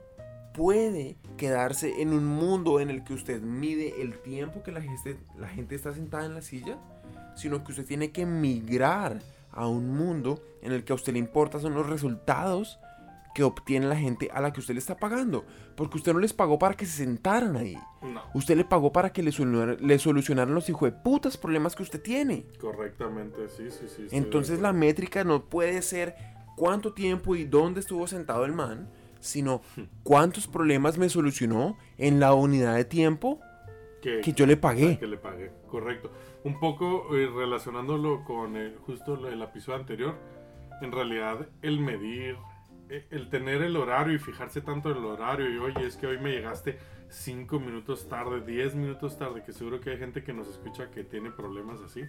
[0.53, 5.17] puede quedarse en un mundo en el que usted mide el tiempo que la gente,
[5.37, 6.77] la gente está sentada en la silla,
[7.35, 9.19] sino que usted tiene que migrar
[9.51, 12.79] a un mundo en el que a usted le importa son los resultados
[13.37, 15.45] que obtiene la gente a la que usted le está pagando.
[15.75, 17.77] Porque usted no les pagó para que se sentaran ahí.
[18.01, 21.75] No, Usted le pagó para que le, solucionar- le solucionaran los hijos de putas problemas
[21.75, 22.47] que usted tiene.
[22.59, 24.07] correctamente, sí, sí, sí.
[24.09, 26.15] Entonces la métrica no puede ser
[26.55, 29.61] cuánto tiempo y dónde estuvo sentado el man, sino
[30.01, 33.39] cuántos problemas me solucionó en la unidad de tiempo
[34.01, 34.97] que, que yo le pagué.
[34.97, 36.11] que le pagué, correcto.
[36.43, 40.15] Un poco eh, relacionándolo con el, justo el episodio anterior,
[40.81, 42.37] en realidad el medir, eh,
[42.89, 46.17] el tener el horario y fijarse tanto en el horario y oye, es que hoy
[46.19, 46.77] me llegaste
[47.09, 51.03] 5 minutos tarde, 10 minutos tarde, que seguro que hay gente que nos escucha que
[51.03, 52.01] tiene problemas así.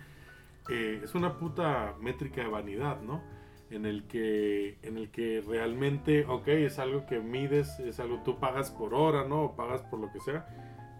[0.70, 3.22] eh, es una puta métrica de vanidad, ¿no?
[3.70, 8.38] En el que, en el que realmente, ok, es algo que mides, es algo tú
[8.38, 9.42] pagas por hora, ¿no?
[9.44, 10.46] O pagas por lo que sea,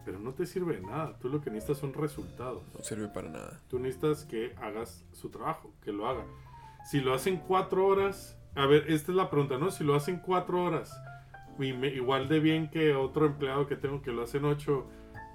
[0.04, 1.18] pero no te sirve de nada.
[1.18, 2.62] Tú lo que necesitas son resultados.
[2.74, 3.60] No sirve para nada.
[3.68, 6.24] Tú necesitas que hagas su trabajo, que lo haga.
[6.90, 9.70] Si lo hacen cuatro horas, a ver, esta es la pregunta, ¿no?
[9.70, 10.92] Si lo hacen cuatro horas,
[11.58, 14.86] y me- igual de bien que otro empleado que tengo que lo hacen ocho,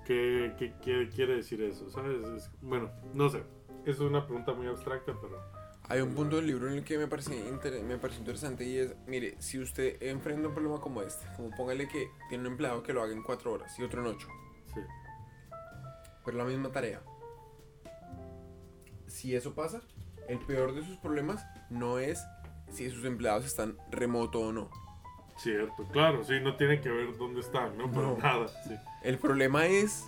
[0.06, 1.90] ¿qué, qué- qué quiere decir eso?
[1.90, 2.24] ¿Sabes?
[2.30, 3.44] Es- bueno, no sé.
[3.86, 5.42] Es una pregunta muy abstracta, pero
[5.90, 7.36] Hay un punto del libro en el que me parece,
[7.84, 11.90] me pareció interesante y es, mire, si usted enfrenta un problema como este, como póngale
[11.90, 14.28] que tiene un empleado que lo haga en cuatro horas y otro en ocho,
[14.74, 14.80] Sí.
[16.24, 17.02] pero la misma tarea.
[19.08, 19.82] Si eso pasa,
[20.30, 22.24] el peor de sus problemas no es
[22.74, 24.70] si sus empleados están remoto o no.
[25.38, 27.90] Cierto, claro, sí, no tiene que ver dónde están, ¿no?
[27.92, 28.18] Para No.
[28.18, 28.76] nada, sí.
[29.04, 30.06] El problema es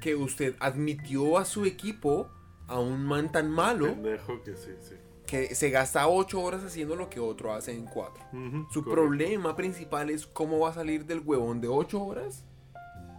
[0.00, 2.28] que usted admitió a su equipo
[2.66, 4.94] a un man tan malo Pendejo que sí, sí.
[5.26, 8.22] que se gasta ocho horas haciendo lo que otro hace en cuatro.
[8.32, 8.90] Ujú, Su correcto.
[8.92, 12.44] problema principal es cómo va a salir del huevón de 8 horas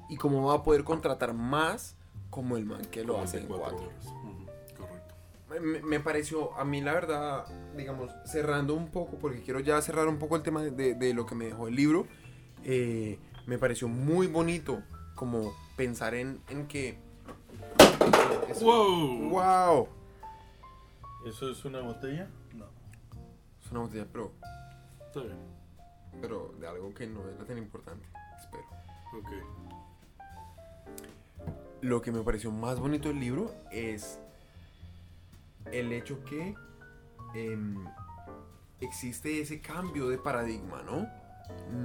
[0.07, 1.97] y cómo va a poder contratar más
[2.29, 3.87] como el man que lo hace en cuatro 4.
[3.87, 4.13] horas.
[5.59, 7.45] Me, me pareció, a mí la verdad,
[7.75, 11.13] digamos, cerrando un poco, porque quiero ya cerrar un poco el tema de, de- de
[11.13, 12.07] lo que me dejó el libro,
[12.63, 14.81] eh, me pareció muy bonito
[15.15, 16.97] como pensar en, en que...
[18.49, 19.29] eso- ¡Wow!
[19.29, 19.87] ¡Wow!
[21.27, 22.29] ¿Eso es una botella?
[22.55, 22.65] No.
[23.63, 24.31] Es una botella, pero,
[25.07, 25.37] Está bien.
[26.21, 28.05] pero de algo que no era tan importante,
[28.41, 28.63] espero.
[29.17, 29.29] Ok.
[31.81, 34.19] Lo que me pareció más bonito del libro es
[35.71, 36.55] el hecho que
[37.35, 37.85] em,
[38.81, 41.07] existe ese cambio de paradigma, ¿no?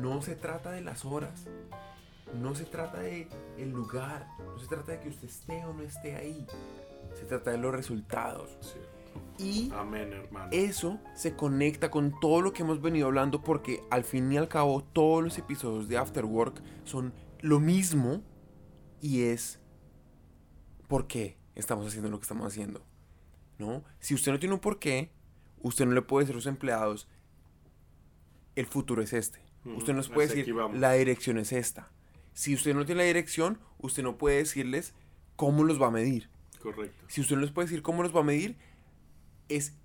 [0.00, 1.46] No se trata de las horas,
[2.40, 3.28] no se trata de
[3.58, 6.46] el lugar, no se trata de que usted esté o no esté ahí,
[7.14, 8.76] se trata de los resultados.
[9.38, 10.48] Y Amén, hermano.
[10.52, 14.48] eso se conecta con todo lo que hemos venido hablando porque al fin y al
[14.48, 18.22] cabo todos los episodios de After Work son lo mismo
[19.00, 19.60] y es
[20.88, 22.82] por qué estamos haciendo lo que estamos haciendo.
[23.58, 23.84] ¿No?
[24.00, 25.10] Si usted no tiene un por qué,
[25.62, 27.08] usted no le puede decir a sus empleados
[28.56, 29.40] el futuro es este.
[29.64, 31.90] Usted nos puede hacia aquí decir la dirección es esta.
[32.34, 34.94] Si usted no tiene la dirección, usted no puede decirles
[35.36, 36.28] cómo los va a medir.
[36.60, 37.04] Correcto.
[37.08, 38.56] Si usted no les puede decir cómo los va a medir,
[39.48, 39.76] es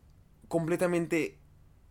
[0.48, 1.38] completamente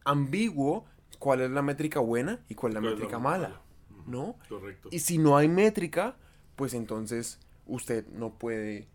[0.05, 0.85] ambiguo
[1.19, 3.63] cuál es la métrica buena y cuál es la ¿Cuál es métrica la mala, mala?
[4.07, 4.39] ¿no?
[4.49, 4.89] Correcto.
[4.93, 6.17] Y si no hay métrica,
[6.57, 8.89] pues entonces usted no puede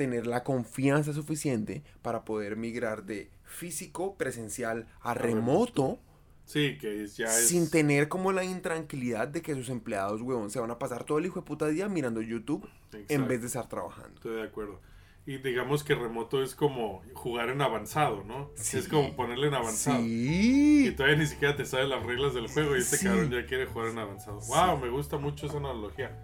[0.00, 5.98] tener la confianza suficiente para poder migrar de físico, presencial a remoto
[6.46, 7.48] Sí, que ya es.
[7.48, 11.18] sin tener como la intranquilidad de que sus empleados, huevón, se van a pasar todo
[11.18, 13.26] el hijo de puta día mirando YouTube en Exacto.
[13.28, 14.14] vez de estar trabajando.
[14.14, 14.80] Estoy de acuerdo.
[15.26, 18.50] Y digamos que remoto es como jugar en avanzado, ¿no?
[18.54, 18.78] Sí.
[18.78, 20.00] Es como ponerle en avanzado.
[20.00, 20.86] Sí.
[20.88, 23.04] Y todavía ni siquiera te sabes las reglas del juego y este Sí.
[23.04, 24.40] cabrón ya quiere jugar en avanzado.
[24.48, 26.18] Wow, me gusta mucho esa analogía.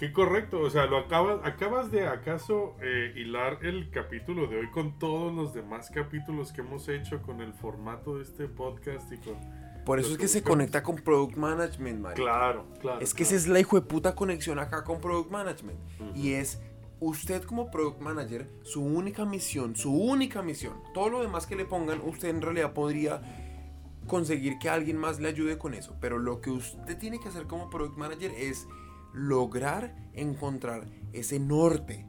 [0.00, 4.70] Qué correcto, o sea, lo acabas, acabas de acaso eh, hilar el capítulo de hoy
[4.70, 9.18] con todos los demás capítulos que hemos hecho con el formato de este podcast y
[9.18, 9.36] con...
[9.84, 12.22] Por eso es que se conecta con Product Management, marica.
[12.22, 13.00] Claro, claro.
[13.02, 13.36] Es que claro.
[13.36, 15.78] esa es la hijo de puta conexión acá con Product Management.
[16.14, 16.62] Y es
[16.98, 20.80] usted como Product Manager, su única misión, su única misión.
[20.94, 23.20] Todo lo demás que le pongan, usted en realidad podría
[24.06, 25.94] conseguir que alguien más le ayude con eso.
[26.00, 28.66] Pero lo que usted tiene que hacer como Product Manager es
[29.12, 32.06] lograr encontrar ese norte,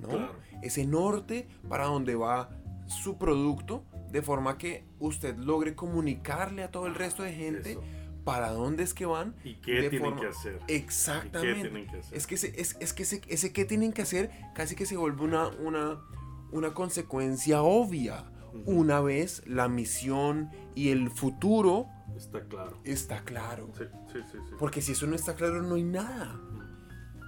[0.00, 0.08] ¿no?
[0.08, 0.34] Claro.
[0.62, 2.50] Ese norte para donde va
[2.86, 7.82] su producto, de forma que usted logre comunicarle a todo el resto de gente Eso.
[8.24, 9.36] para dónde es que van.
[9.44, 10.58] ¿Y qué tienen forma- que hacer?
[10.68, 11.50] Exactamente.
[11.60, 12.16] ¿Y qué tienen que hacer?
[12.18, 14.96] Es que, ese, es, es que ese, ese qué tienen que hacer casi que se
[14.96, 16.00] vuelve una, una,
[16.50, 18.24] una consecuencia obvia.
[18.66, 21.86] Una vez la misión y el futuro
[22.16, 22.78] Está claro.
[22.84, 23.68] está claro.
[23.76, 24.38] Sí, sí, sí.
[24.48, 24.54] sí.
[24.58, 26.38] Porque si eso no está claro, no hay nada.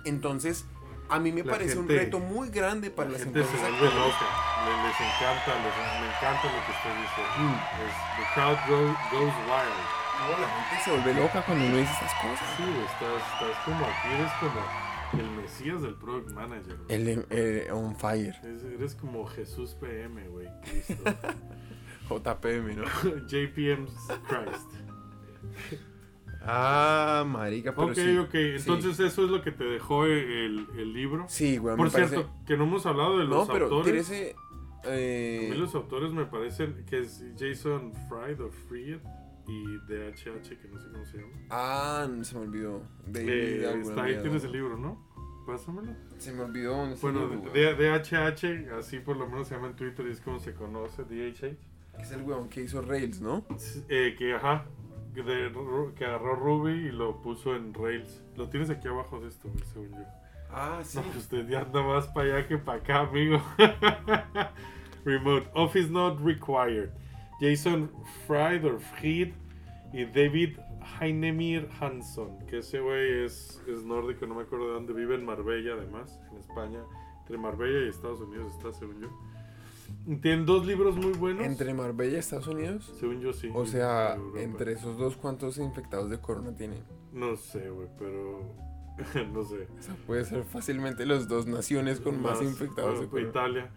[0.05, 0.64] Entonces,
[1.09, 3.45] a mí me La parece un gente- reto muy grande para la las gente se
[3.47, 3.70] empresas.
[3.70, 4.14] vuelve actuales.
[4.14, 4.26] loca.
[4.64, 7.22] Le- les encanta, les- me encanta lo que usted dice.
[7.39, 7.59] Mm.
[7.83, 9.80] Es, the crowd go- goes wild.
[10.22, 12.49] No, la gente se vuelve loca cuando uno dice estas cosas.
[12.57, 16.76] Sí, estás, estás como aquí, eres como el mesías del product manager.
[16.87, 17.26] güey.
[17.30, 18.37] El, on fire.
[18.45, 20.49] Es- eres como Jesús PM, güey.
[20.62, 20.95] Cristo.
[22.09, 22.84] JPM, ¿no?
[23.26, 23.86] JPM
[24.28, 24.70] Christ.
[26.44, 28.16] Ah, marica, pero ok, sí.
[28.18, 28.34] ok.
[28.34, 31.26] Entonces eso es lo que te dejó el, el libro.
[31.28, 34.07] Sí, güey, Por me parece- cierto, que no hemos hablado de No, los pero autores.
[34.09, 34.34] tírese.
[34.84, 38.98] A Eh, mí los autores me parecen que es Jason Fried o Fried
[39.46, 41.32] y DHH, que no sé cómo se llama.
[41.50, 42.82] Ah, se me olvidó.
[43.07, 45.07] David Eh, está ahí tienes el libro, ¿no?
[45.46, 45.92] Pásamelo.
[46.18, 50.20] Se me olvidó Bueno, DHH, así por lo menos se llama en Twitter y es
[50.20, 51.57] como se conoce, DHH.
[52.01, 53.45] Es el weón que hizo Rails, ¿no?
[53.88, 54.64] Eh, que, ajá,
[55.14, 55.53] que de
[55.97, 58.22] que agarró Ruby y lo puso en Rails.
[58.36, 60.05] Lo tienes aquí abajo de esto, según yo.
[60.51, 60.99] Ah, sí.
[60.99, 63.43] No, pues usted ya anda más para allá que para acá, amigo.
[65.05, 66.90] Remote Office Not Required.
[67.40, 67.90] Jason
[68.26, 69.32] Fried or Fried
[69.93, 70.59] y David
[71.01, 72.38] Heinemir Hansson.
[72.47, 74.93] Que ese güey es, es nórdico, no me acuerdo de dónde.
[74.93, 76.80] Vive en Marbella, además, en España.
[77.20, 79.09] Entre Marbella y Estados Unidos está, según yo.
[80.20, 81.47] Tienen dos libros muy buenos.
[81.47, 82.93] ¿Entre Marbella y Estados Unidos?
[82.99, 83.51] Según yo sí.
[83.55, 86.82] O sea, entre esos dos, ¿cuántos infectados de corona tienen?
[87.12, 88.40] No sé, güey, pero...
[89.32, 89.68] no sé.
[89.78, 93.28] O sea, puede ser fácilmente las dos naciones con más, infectados de corona.
[93.28, 93.70] Italia.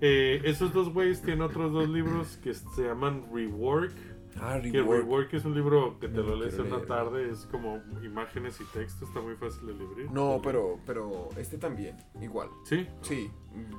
[0.00, 3.92] Eh, esos dos güeyes tienen otros dos libros que se llaman Rework.
[4.40, 5.02] Ah, Que Rework.
[5.02, 6.88] Rework es un libro que te No lo lees en una leer.
[6.88, 10.10] tarde, es como imágenes y texto, está muy fácil de leer.
[10.10, 12.48] No, pero, pero este también, igual.
[12.64, 13.30] Sí, Sí,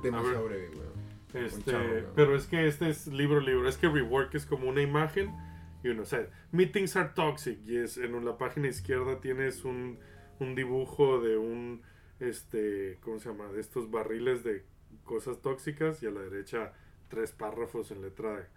[0.02, 1.05] demasiado breve, weón.
[1.36, 4.82] Este, charro, pero es que este es libro libro, es que Rework es como una
[4.82, 5.34] imagen
[5.82, 9.98] y uno, o sea, meetings are toxic y es en la página izquierda tienes un,
[10.40, 11.82] un dibujo de un
[12.20, 13.48] este, ¿cómo se llama?
[13.52, 14.64] de estos barriles de
[15.04, 16.72] cosas tóxicas y a la derecha
[17.08, 18.48] tres párrafos en letra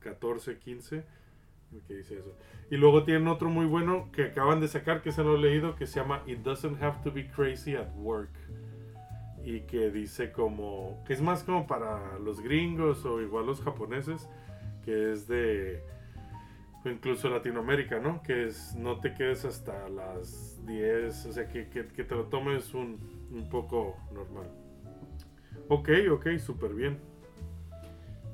[0.00, 1.04] 14, 15
[1.88, 2.36] que dice eso.
[2.70, 5.74] Y luego tienen otro muy bueno que acaban de sacar que se lo he leído
[5.74, 8.30] que se llama It doesn't have to be crazy at work
[9.44, 14.28] y que dice como que es más como para los gringos o igual los japoneses
[14.84, 15.82] que es de
[16.84, 18.22] incluso Latinoamérica, ¿no?
[18.22, 22.24] Que es no te quedes hasta las 10, o sea, que, que- que te lo
[22.24, 22.98] tomes un,
[23.32, 24.50] un poco normal.
[25.68, 26.98] Ok, ok, súper bien.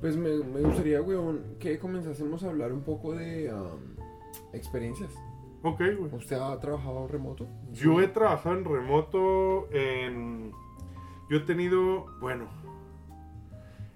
[0.00, 3.94] Pues me, me gustaría, weón, que comenzásemos a hablar un poco de um,
[4.52, 5.12] experiencias.
[5.62, 6.12] Ok, güey.
[6.14, 7.46] ¿Usted ha trabajado remoto?
[7.72, 10.52] Yo he trabajado en remoto en...
[11.31, 12.49] Yo he tenido, bueno,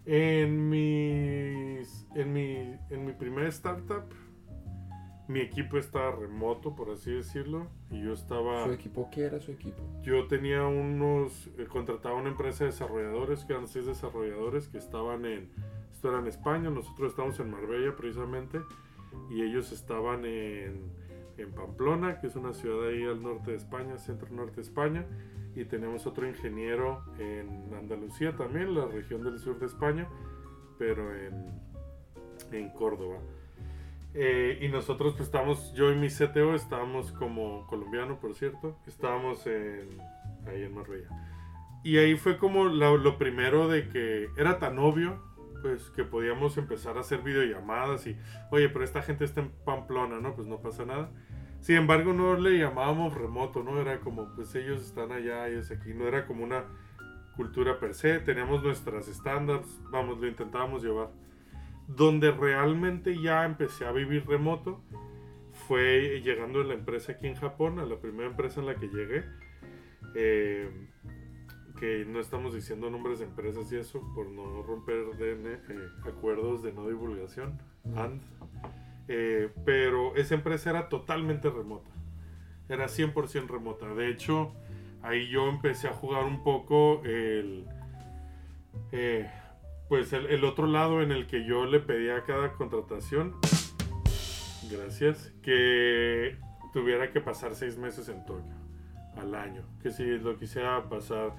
[0.07, 2.07] en mis...
[2.15, 4.05] En mi, en mi primer startup,
[5.27, 8.67] mi equipo estaba remoto, por así decirlo, y yo estaba...
[8.67, 9.83] ¿Su equipo qué era su equipo?
[10.05, 15.25] Yo tenía unos, eh, contrataba una empresa de desarrolladores, que eran seis desarrolladores que estaban
[15.25, 15.51] en,
[15.93, 18.61] esto era en España, nosotros estamos en Marbella precisamente,
[19.29, 20.93] y ellos estaban en,
[21.37, 25.05] en Pamplona, que es una ciudad ahí al norte de España, centro norte de España,
[25.55, 30.09] y tenemos otro ingeniero en Andalucía también, la región del sur de España,
[30.79, 31.61] pero en,
[32.53, 33.19] en Córdoba.
[34.15, 39.47] Eh, y nosotros pues estábamos, yo y mi CTO estábamos como colombiano, por cierto, estábamos
[39.47, 39.89] en,
[40.47, 41.09] ahí en Marbella.
[41.83, 45.21] Y ahí fue como lo, lo primero de que era tan obvio,
[45.63, 48.17] pues que podíamos empezar a hacer videollamadas y,
[48.51, 50.35] oye, pero esta gente está en Pamplona, ¿no?
[50.35, 51.11] Pues no pasa nada.
[51.65, 53.81] Sin embargo, no le llamábamos remoto, ¿no?
[53.81, 56.65] Era como, pues ellos están allá, ellos aquí, no era como una
[57.37, 61.09] cultura per se, teníamos nuestras estándares, vamos, lo intentábamos llevar
[61.87, 64.83] donde realmente ya empecé a vivir remoto
[65.67, 68.89] fue llegando a la empresa aquí en Japón, a la primera empresa en la que
[68.89, 69.25] llegué.
[70.15, 70.71] eh,
[71.81, 75.59] que no estamos diciendo nombres de empresas y eso por no romper DN, eh,
[76.05, 77.59] acuerdos de no divulgación.
[77.97, 78.21] And,
[79.09, 81.91] eh, pero esa empresa era totalmente remota.
[82.69, 83.95] Era 100% remota.
[83.95, 84.53] De hecho,
[85.03, 87.67] ahí yo empecé a jugar un poco el...
[88.93, 89.31] eh,
[89.89, 93.35] pues el, otro lado en el que yo le pedía a cada contratación,
[94.71, 96.39] gracias, que
[96.73, 98.55] tuviera que pasar seis meses en Tokio
[99.17, 99.63] al año.
[99.83, 101.37] Que si lo quisiera pasar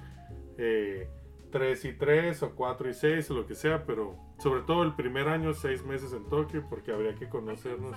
[0.57, 1.09] eh,
[1.51, 4.93] tres y tres o cuatro y seis o lo que sea, pero sobre todo el
[4.93, 7.95] primer año seis meses en Tokio porque habría que conocernos.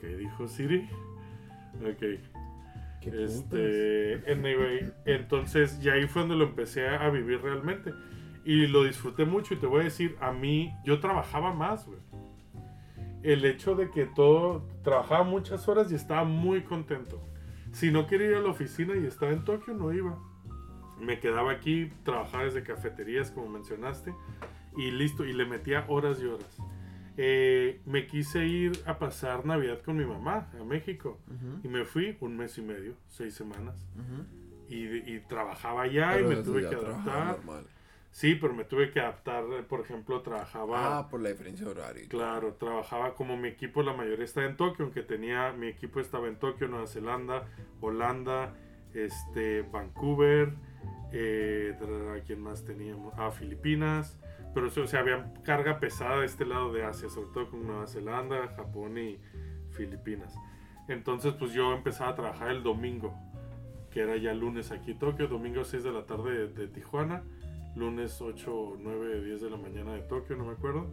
[0.00, 0.88] ¿Qué dijo Siri?
[1.82, 2.02] Ok.
[3.02, 7.92] Este, anyway, entonces ya ahí fue donde lo empecé a vivir realmente.
[8.44, 11.98] Y lo disfruté mucho y te voy a decir, a mí, yo trabajaba más, güey.
[13.22, 17.20] El hecho de que todo, trabajaba muchas horas y estaba muy contento.
[17.72, 20.18] Si no quería ir a la oficina y estaba en Tokio, no iba.
[21.00, 24.14] Me quedaba aquí, trabajaba desde cafeterías, como mencionaste,
[24.76, 26.56] y listo, y le metía horas y horas.
[27.16, 31.18] Eh, me quise ir a pasar Navidad con mi mamá a México.
[31.26, 33.86] Ujú, Y me fui un mes y medio, seis semanas.
[33.94, 34.24] ujú.
[34.72, 37.38] Y, y trabajaba allá Pero y me tuve que adaptar.
[38.12, 39.44] Sí, pero me tuve que adaptar.
[39.68, 40.98] Por ejemplo, trabajaba.
[40.98, 42.08] Ah, por la diferencia de horario.
[42.08, 46.28] Claro, trabajaba como mi equipo, la mayoría está en Tokio, aunque tenía, mi equipo estaba
[46.28, 47.48] en Tokio, Nueva Zelanda,
[47.80, 48.54] Holanda,
[48.94, 50.52] este, Vancouver,
[51.12, 51.76] eh,
[52.26, 53.14] ¿quién más teníamos?
[53.16, 54.18] Ah, Filipinas,
[54.54, 57.86] pero o sea, había carga pesada de este lado de Asia, sobre todo con Nueva
[57.86, 59.18] Zelanda, Japón y
[59.70, 60.34] Filipinas.
[60.88, 63.14] Entonces, pues yo empezaba a trabajar el domingo,
[63.90, 67.22] que era ya lunes aquí Tokio, domingo 6 de la tarde de, de Tijuana,
[67.76, 70.90] lunes 8, 9, 10 de la mañana de Tokio, no me acuerdo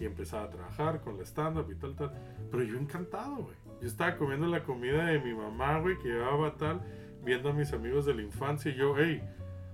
[0.00, 2.12] y empezaba a trabajar con la stand-up y tal, tal.
[2.50, 3.56] Pero yo encantado, güey.
[3.80, 6.80] Yo estaba comiendo la comida de mi mamá, güey, que llevaba tal,
[7.28, 9.22] viendo a mis amigos de la infancia y yo, hey,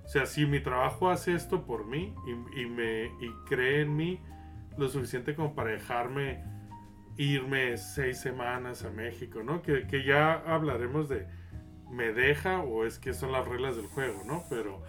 [0.04, 3.96] o sea, si mi trabajo hace esto por mí y, y me y cree en
[3.96, 4.20] mí
[4.76, 6.42] lo suficiente como para dejarme
[7.16, 9.62] irme seis semanas a México, ¿no?
[9.62, 11.26] Que, que ya hablaremos de
[11.90, 14.44] me deja o es que son las reglas del juego, ¿no?
[14.50, 14.82] Pero,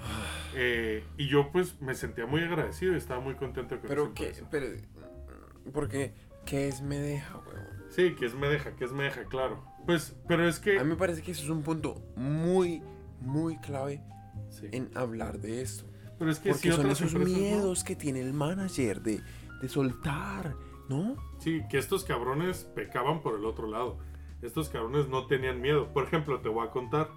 [0.55, 4.29] eh, y yo pues me sentía muy agradecido y estaba muy contento con Pero qué,
[4.29, 4.47] empresa.
[4.49, 4.67] pero,
[5.71, 6.13] porque,
[6.45, 7.83] ¿qué es me deja, huevón?
[7.89, 9.63] Sí, que es me deja, que es me deja, claro.
[9.85, 10.79] Pues, pero es que...
[10.79, 12.81] A mí me parece que eso es un punto muy,
[13.21, 14.01] muy clave
[14.49, 14.67] sí.
[14.71, 15.85] en hablar de esto.
[16.17, 17.37] Pero es que Porque si son esos empresas no.
[17.39, 19.21] miedos que tiene el manager de,
[19.61, 20.55] de soltar,
[20.89, 21.15] ¿no?
[21.39, 23.97] Sí, que estos cabrones pecaban por el otro lado.
[24.41, 25.91] Estos cabrones no tenían miedo.
[25.93, 27.09] Por ejemplo, te voy a contar.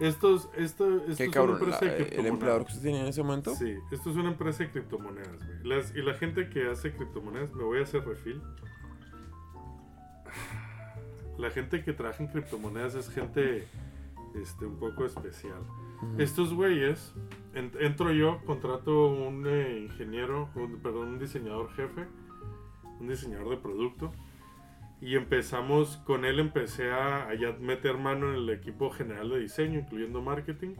[0.00, 1.56] Estos, esto, esto ¿Qué es cabrón?
[1.62, 3.54] una empresa la- de ¿El empleador que usted tenía en ese momento?
[3.54, 5.58] Sí, esto es una empresa de criptomonedas, güey.
[5.64, 8.40] Las- y la gente que hace criptomonedas, me voy a hacer refil.
[11.38, 13.66] La gente que trabaja en criptomonedas es gente
[14.34, 15.60] este, un poco especial.
[16.18, 17.14] Estos güeyes,
[17.54, 22.06] en- entro yo, contrato un eh, ingeniero, un, perdón, un diseñador jefe,
[23.00, 24.12] un diseñador de producto.
[25.00, 29.40] Y empezamos, con él empecé a, a ya meter mano en el equipo general de
[29.40, 30.74] diseño, incluyendo marketing.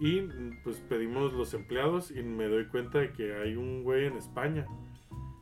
[0.00, 0.20] Y
[0.64, 4.66] pues pedimos los empleados y me doy cuenta de que hay un güey en España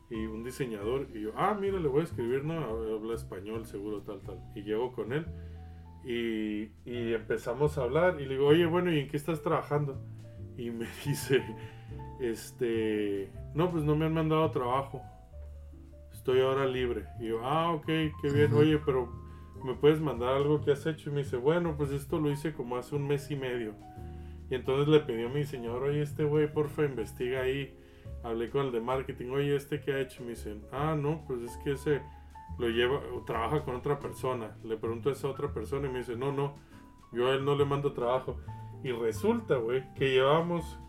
[0.09, 1.07] y un diseñador.
[1.13, 4.39] Y yo, ah, mira, le voy a escribir, no, habla español, seguro, tal, tal.
[4.55, 5.25] Y llego con él
[6.05, 8.19] y, y empezamos a hablar.
[8.19, 10.01] Y le digo, oye, bueno, ¿y en qué estás trabajando?
[10.57, 11.43] Y me dice,
[12.19, 15.01] este, no, pues no me han mandado trabajo.
[16.11, 17.05] Estoy ahora libre.
[17.19, 18.53] Y yo, ah, ok, qué bien.
[18.53, 19.09] Oye, pero
[19.63, 21.09] ¿me puedes mandar algo que has hecho?
[21.09, 23.73] Y me dice, bueno, pues esto lo hice como hace un mes y medio.
[24.49, 27.77] Y entonces le pedí a mi diseñador, oye, este güey, porfa, investiga ahí.
[28.23, 30.23] Hablé con el de marketing, oye, ¿este qué ha hecho?
[30.23, 32.01] Me dicen, ah, no, pues es que ese
[32.57, 34.57] lo lleva, o trabaja con otra persona.
[34.63, 36.55] Le pregunto a esa otra persona y me dice, no, no,
[37.11, 38.37] yo a él no le mando trabajo.
[38.83, 40.79] Y resulta, güey, que llevamos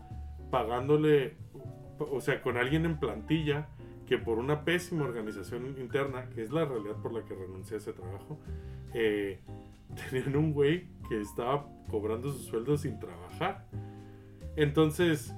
[0.51, 1.37] pagándole,
[1.99, 3.67] o sea, con alguien en plantilla
[4.07, 7.77] que por una pésima organización interna, que es la realidad por la que renuncié a
[7.77, 8.39] ese trabajo,
[8.93, 9.39] eh,
[10.09, 13.67] tenían un güey que estaba cobrando su sueldo sin trabajar.
[14.55, 15.33] Entonces,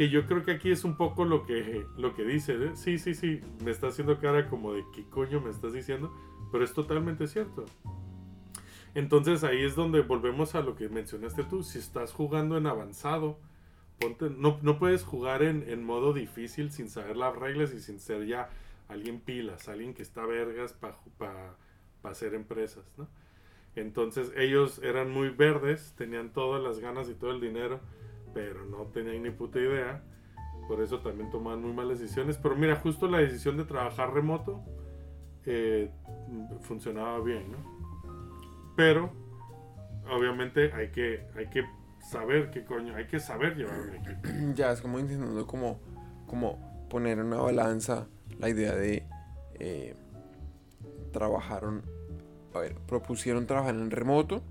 [0.00, 2.70] que yo creo que aquí es un poco lo que, lo que dice, ¿eh?
[2.72, 6.10] sí, sí, sí, me está haciendo cara como de qué coño me estás diciendo,
[6.50, 7.66] pero es totalmente cierto.
[8.94, 13.36] Entonces ahí es donde volvemos a lo que mencionaste tú, si estás jugando en avanzado,
[14.38, 18.24] no, no puedes jugar en, en modo difícil sin saber las reglas y sin ser
[18.24, 18.48] ya
[18.88, 21.56] alguien pilas, alguien que está vergas para
[22.04, 23.06] hacer empresas, ¿no?
[23.76, 27.80] Entonces ellos eran muy verdes, tenían todas las ganas y todo el dinero,
[28.34, 30.02] pero no tenían ni puta idea.
[30.68, 32.36] Por eso también tomaban muy malas decisiones.
[32.36, 34.62] Pero mira, justo la decisión de trabajar remoto
[35.46, 35.90] eh,
[36.60, 37.58] funcionaba bien, ¿no?
[38.76, 39.10] Pero
[40.10, 41.64] obviamente hay que, hay que
[42.10, 44.28] saber qué coño, hay que saber llevar un equipo.
[44.54, 45.80] Ya, es como intentando como,
[46.26, 48.06] como poner en una balanza
[48.38, 49.06] la idea de
[49.58, 49.94] eh,
[51.12, 51.82] trabajaron,
[52.54, 54.42] a ver, propusieron trabajar en remoto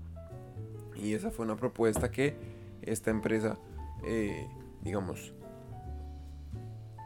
[0.94, 2.36] y esa fue una propuesta que
[2.82, 3.58] esta empresa,
[4.04, 4.46] eh,
[4.82, 5.32] digamos,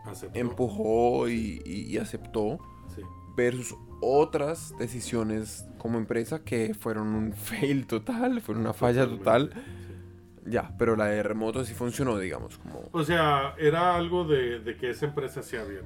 [0.07, 0.39] Aceptó.
[0.39, 2.59] empujó y, y- y aceptó
[2.95, 3.03] Sí.
[3.37, 9.51] versus otras decisiones como empresa que fueron un fail total, fueron una falla total.
[9.55, 9.61] Sí.
[10.47, 14.77] Ya, pero la de remoto sí funcionó, digamos, como O sea, era algo de, de
[14.77, 15.85] que esa empresa hacía bien.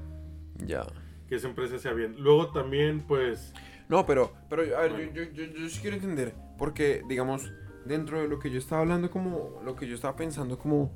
[0.66, 0.84] ya.
[1.28, 2.16] Que esa empresa hacía bien.
[2.18, 3.52] Luego también, pues,
[3.88, 5.12] No, pero, pero a ver, Bueno.
[5.12, 7.52] yo, yo, yo, yo sí quiero entender, porque, digamos,
[7.88, 10.90] dentro de lo que yo estaba hablando, como, lo que yo estaba pensando, como,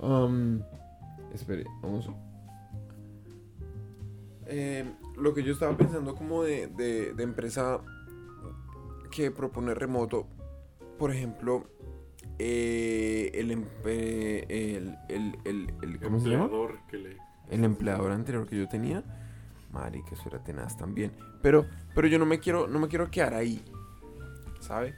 [0.00, 0.60] um,
[1.34, 2.08] espere, vamos.
[4.46, 4.84] Eh,
[5.16, 7.80] lo que yo estaba pensando como de, de, de empresa
[9.10, 10.26] que propone remoto,
[10.98, 11.64] por ejemplo,
[12.38, 13.50] eh, el,
[13.86, 16.44] eh, el, el, el, el- ¿cómo se llama?
[16.44, 17.16] empleador que le...
[17.50, 19.02] el empleador anterior que yo tenía,
[19.72, 21.12] Mari, que eso era tenaz también.
[21.42, 23.62] Pero, pero yo no me quiero, no me quiero quedar ahí,
[24.60, 24.94] ¿sabe?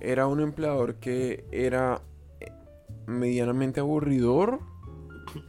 [0.00, 2.02] Era un empleador que era
[2.40, 2.50] eh,
[3.06, 4.60] medianamente aburridor,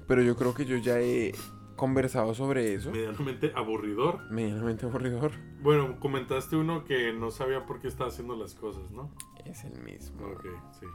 [0.08, 1.34] pero yo creo que yo ya he
[1.76, 2.91] conversado sobre eso.
[2.91, 4.30] medianamente aburridor.
[4.32, 5.32] Medianamente aburridor.
[5.64, 9.10] Bueno, comentaste uno que no sabía por qué estaba haciendo las cosas, ¿no?
[9.45, 10.28] Es el mismo.
[10.28, 10.45] Ok,
[10.80, 10.86] sí.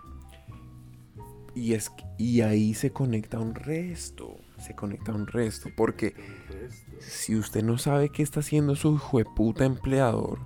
[1.54, 4.36] Y, es, que- y ahí se conecta un resto.
[4.58, 5.70] Se conecta un resto.
[5.76, 6.14] Porque
[6.50, 6.92] resto.
[7.00, 9.00] Si usted no sabe qué está haciendo su
[9.34, 10.40] puta empleador,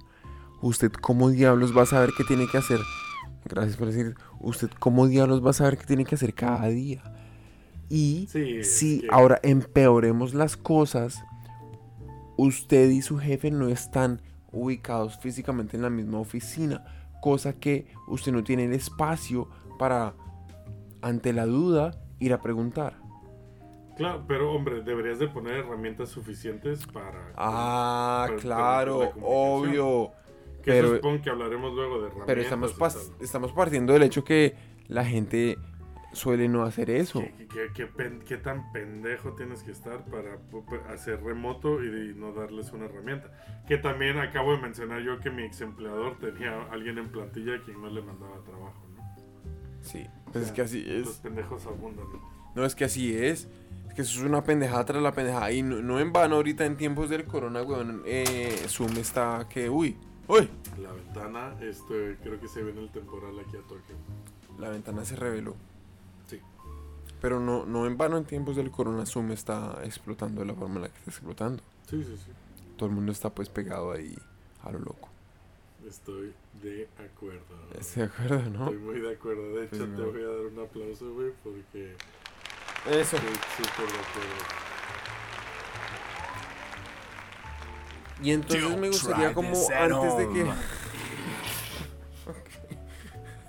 [0.63, 2.81] usted cómo diablos va a saber qué tiene que hacer.
[3.45, 7.03] Gracias por decir, usted cómo diablos va a saber qué tiene que hacer cada día.
[7.89, 11.25] Y Sí, si que- ahora empeoremos las cosas,
[12.37, 14.21] usted y su jefe no están
[14.53, 16.85] ubicados físicamente en la misma oficina,
[17.21, 19.49] cosa que usted no tiene el espacio
[19.79, 20.15] para,
[21.03, 22.95] ante la duda, ir a preguntar.
[23.97, 27.33] Claro, pero hombre, deberías de poner herramientas suficientes para...
[27.37, 30.13] Ah, para- claro, obvio.
[30.63, 32.27] Que Pero- eso supongo que hablaremos luego de herramientas.
[32.27, 32.75] Pero estamos,
[33.21, 34.55] y estamos partiendo del hecho que
[34.89, 35.57] la gente
[36.13, 37.21] suele no hacer eso.
[37.21, 40.39] ¿Qué, qué- qué pen- qué tan pendejo tienes que estar para
[40.93, 43.31] hacer remoto y, de- no darles una herramienta?
[43.69, 47.55] Que también acabo de mencionar yo que mi ex empleador tenía a alguien en plantilla
[47.55, 49.03] a quien no le mandaba trabajo, ¿no?
[49.83, 51.17] Sí, pues es que así Los es.
[51.19, 52.21] pendejos abundan, ¿no?
[52.57, 53.49] No, es que así es.
[53.89, 55.53] Es que eso es una pendejada tras la pendejada.
[55.53, 59.71] Y no, no en vano ahorita en tiempos del corona, weón, eh, Zoom está que,
[59.71, 59.97] uy,
[60.31, 60.49] uy.
[60.81, 63.97] La ventana, este, creo que se ve en el temporal aquí a Tokio.
[64.59, 65.55] La ventana se reveló.
[66.27, 66.41] Sí.
[67.21, 70.77] Pero no, no en vano en tiempos del corona Zoom está explotando de la forma
[70.77, 71.63] en la que está explotando.
[71.89, 72.31] Sí, sí, sí.
[72.77, 74.17] Todo el mundo está pues pegado ahí
[74.63, 75.09] a lo loco.
[75.87, 77.41] Estoy de acuerdo.
[77.73, 78.65] ¿Estás de acuerdo, no?
[78.67, 79.55] Estoy muy de acuerdo.
[79.57, 80.13] De hecho, Pues, te no.
[80.13, 81.97] voy a dar un aplauso, güey, porque
[82.87, 83.17] Eso.
[83.17, 84.45] estoy súper de acuerdo.
[88.23, 90.45] Y entonces me gustaría como antes de que...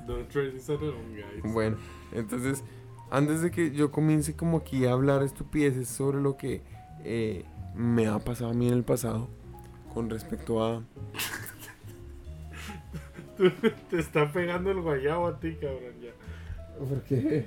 [0.08, 1.54] Don't try this at home, guys.
[1.54, 1.78] Bueno,
[2.12, 2.64] entonces,
[3.10, 6.62] antes de que yo comience como aquí a hablar estupideces sobre lo que
[7.04, 7.46] eh,
[7.76, 9.30] me ha pasado a mí en el pasado
[9.94, 10.84] con respecto a...
[13.90, 16.12] Te está pegando el guayabo a ti, cabrón, ya.
[16.78, 17.46] ¿Por qué?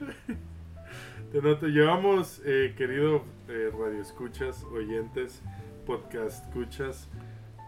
[1.32, 1.66] Te noto.
[1.66, 5.42] Llevamos, eh, querido eh, radio escuchas, oyentes,
[5.84, 7.08] podcast escuchas,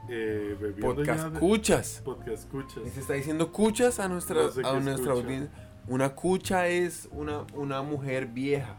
[0.08, 2.02] eh, Podcast ya de- cuchas.
[2.04, 2.82] Podcast escuchas.
[2.92, 5.50] Se está diciendo cuchas a nuestra, No sé qué a es nuestra audiencia.
[5.88, 8.76] Una cucha es una, una mujer vieja.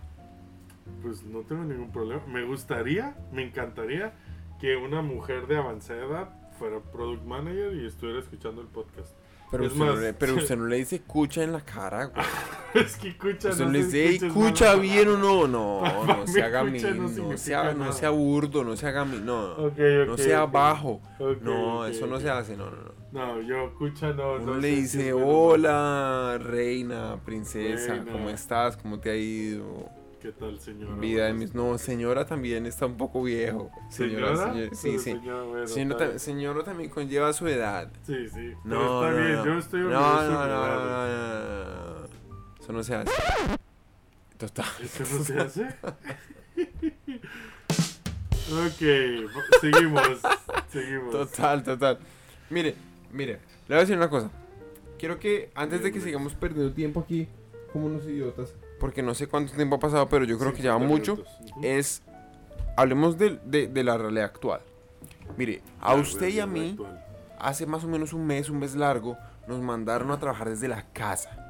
[1.02, 2.22] Pues no tengo ningún problema.
[2.28, 4.14] Me gustaría, me encantaría
[4.60, 9.12] que una mujer de avanzada edad fuera product manager y estuviera escuchando el podcast.
[9.52, 12.06] Pero, Es usted, no más- le, pero usted no le dice cucha en la cara,
[12.06, 12.26] güey.
[12.80, 15.48] Es que escucha, Usted no no le se dice, "Ey, escucha, bien o palabra".
[15.48, 15.48] no.
[15.48, 18.88] No, no mí se haga mi, cucha no no, sea, no sea burdo, no se
[18.88, 19.56] haga mi, no.
[20.06, 21.02] No sea bajo.
[21.42, 22.98] No, eso no se hace, no, no, no.
[23.12, 24.34] No, yo escucha no.
[24.34, 28.12] Uno no le dice, hola, reina, princesa, Reina.
[28.12, 28.78] ¿cómo estás?
[28.78, 29.90] ¿Cómo te ha ido?
[30.22, 30.96] ¿Qué tal, señora?
[30.96, 31.54] Vida de mis...
[31.54, 33.70] No, señora también está un poco viejo.
[33.90, 34.54] Señora, ¿Señora?
[34.54, 35.00] señor- sí, sí.
[35.00, 36.20] señora, bueno, Señora, ta-
[36.64, 37.90] también conlleva su edad.
[38.02, 38.52] Sí, sí.
[38.66, 39.46] No, pero está no, bien, no.
[39.46, 42.07] yo estoy no, orgulloso no, no, no.
[42.68, 43.12] Eso no se hace.
[44.38, 44.66] Total.
[44.84, 45.64] ¿Eso no se hace?
[48.52, 49.30] ok,
[49.62, 50.02] seguimos.
[50.70, 51.12] Seguimos.
[51.12, 51.98] Total, total.
[52.50, 52.76] Mire,
[53.14, 53.40] mire, le
[53.70, 54.30] voy a decir una cosa.
[55.00, 57.30] Quiero que antes de que sigamos perdiendo tiempo aquí
[57.72, 60.64] como unos idiotas, porque no sé cuánto tiempo ha pasado, pero yo creo que 50
[60.64, 61.34] lleva mucho, minutos.
[61.52, 61.60] Ujú.
[61.64, 62.02] es
[62.76, 64.60] hablemos de, de- de la realidad actual.
[65.38, 67.06] Mire, a La usted y a mí, actual.
[67.40, 70.84] hace más o menos un mes, un mes largo, nos mandaron a trabajar desde la
[70.92, 71.47] casa.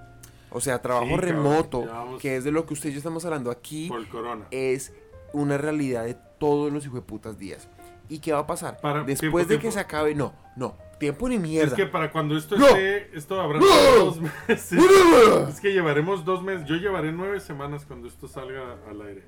[0.58, 2.97] O sea, trabajo Sí, cabrón, remoto, llevamos- que es de lo que usted y yo
[2.97, 4.47] estamos hablando aquí, Por corona.
[4.51, 4.91] es
[5.34, 7.70] una realidad de todos los hijueputas días.
[8.10, 8.80] ¿Y qué va a pasar?
[8.82, 9.72] Para- Después tiempo, de que tiempo.
[9.74, 11.68] se acabe, no, no, tiempo ni mierda.
[11.68, 12.66] Es que para cuando esto ¡No!
[12.68, 13.66] esté, esto habrá ¡No!
[14.05, 14.74] dos meses.
[15.49, 16.66] es que llevaremos dos meses.
[16.68, 19.24] Yo llevaré nueve semanas cuando esto salga al aire.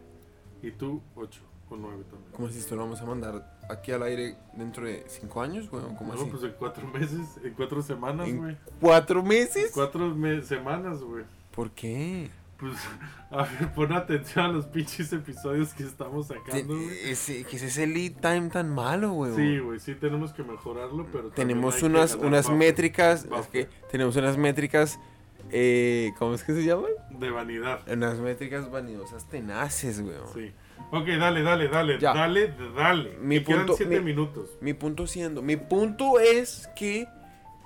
[0.63, 2.31] Y tú, ocho o nueve también.
[2.31, 5.95] ¿Cómo así esto lo vamos a mandar aquí al aire dentro de cinco años, weón?
[5.95, 6.29] ¿Cómo No, así?
[6.29, 8.57] pues en cuatro meses, en cuatro semanas, ¿En güey.
[8.81, 9.71] ¿Cuatro meses?
[9.73, 11.23] Cuatro me- semanas, güey.
[11.51, 12.29] ¿Por qué?
[12.57, 12.73] Pues,
[13.31, 16.89] a ver, pon atención a los pinches episodios que estamos sacando, güey.
[17.09, 19.35] ese, ¿Qué es ese lead time tan malo, weón?
[19.37, 24.35] Sí, güey, sí tenemos que mejorarlo, pero tenemos unas, unas métricas, es que tenemos unas
[24.37, 24.99] métricas,
[25.51, 26.91] eh, ¿cómo es que se llaman?
[27.11, 27.81] de vanidad.
[27.91, 30.27] Unas métricas vanidosas tenaces, weón.
[30.33, 30.51] Sí.
[30.91, 32.13] Ok, dale, dale, dale, Ya.
[32.13, 33.17] dale, dale.
[33.21, 34.57] Mi Me quedan punto- siete mi- minutos.
[34.61, 37.07] Mi punto siendo, mi punto es que,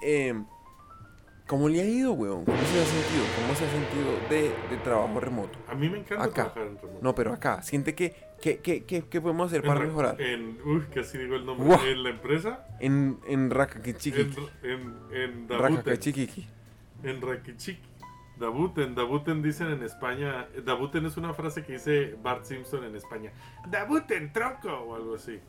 [0.01, 0.33] eh,
[1.47, 2.43] ¿cómo le ha ido, weón?
[2.45, 3.23] ¿Cómo se ha sentido?
[3.41, 5.57] ¿Cómo se ha sentido de, de trabajo remoto?
[5.69, 6.33] A mí me encanta Acá.
[6.53, 6.99] trabajar en remoto.
[7.01, 10.19] No, pero acá, siente que, que podemos hacer En para mejorar.
[10.21, 11.77] En, uy, casi digo el nombre.
[11.89, 12.67] En la empresa.
[12.81, 14.35] En, en En, Rakakichiki.
[14.63, 15.47] en, en.
[15.49, 16.45] Rakakichiki.
[17.03, 17.79] En Rakichik.
[18.37, 18.95] Dabuten.
[18.95, 20.47] Dabuten dicen en España.
[20.65, 23.31] Dabuten es una frase que dice Bart Simpson en España.
[23.67, 24.69] Dabuten, tronco.
[24.71, 25.39] O algo así.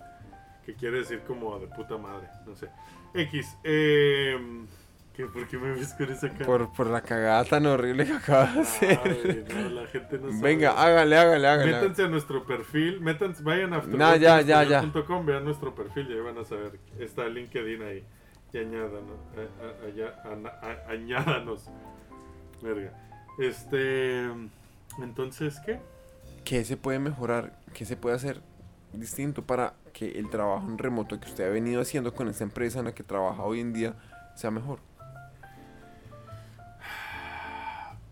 [0.67, 2.29] Que quiere decir como de puta madre.
[2.47, 2.69] No sé.
[3.15, 3.57] X.
[3.65, 4.39] Eh,
[5.15, 6.47] ¿qué, ¿Por qué me ves con esa cara?
[6.47, 9.01] Por, por la cagada tan horrible que acabas de hacer.
[9.05, 10.41] Ay, no, la gente no sabe.
[10.43, 11.73] Venga, hágale, hágale, hágale.
[11.73, 14.79] Métanse a nuestro perfil, métanse, vayan a No, ya, ya, ya.
[14.81, 16.79] afterwork.com, vean nuestro perfil y ahí van a saber.
[16.99, 18.05] Está el LinkedIn ahí.
[18.53, 19.19] Y añádanos.
[19.37, 21.69] a- a- a- añádanos.
[22.65, 22.93] Verga.
[23.39, 24.25] Este.
[24.99, 25.79] Entonces, ¿qué?
[26.45, 27.53] ¿Qué se puede mejorar?
[27.75, 28.41] ¿Qué se puede hacer
[28.93, 32.79] distinto para que el trabajo en remoto que usted ha venido haciendo con esta empresa
[32.79, 33.95] en la que trabaja hoy en día
[34.35, 34.79] sea mejor?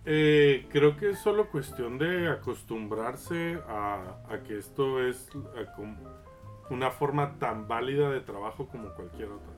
[0.04, 5.96] Eh, creo que es solo cuestión de acostumbrarse a, a que esto es a com-
[6.70, 9.52] una forma tan válida de trabajo como cualquier otra.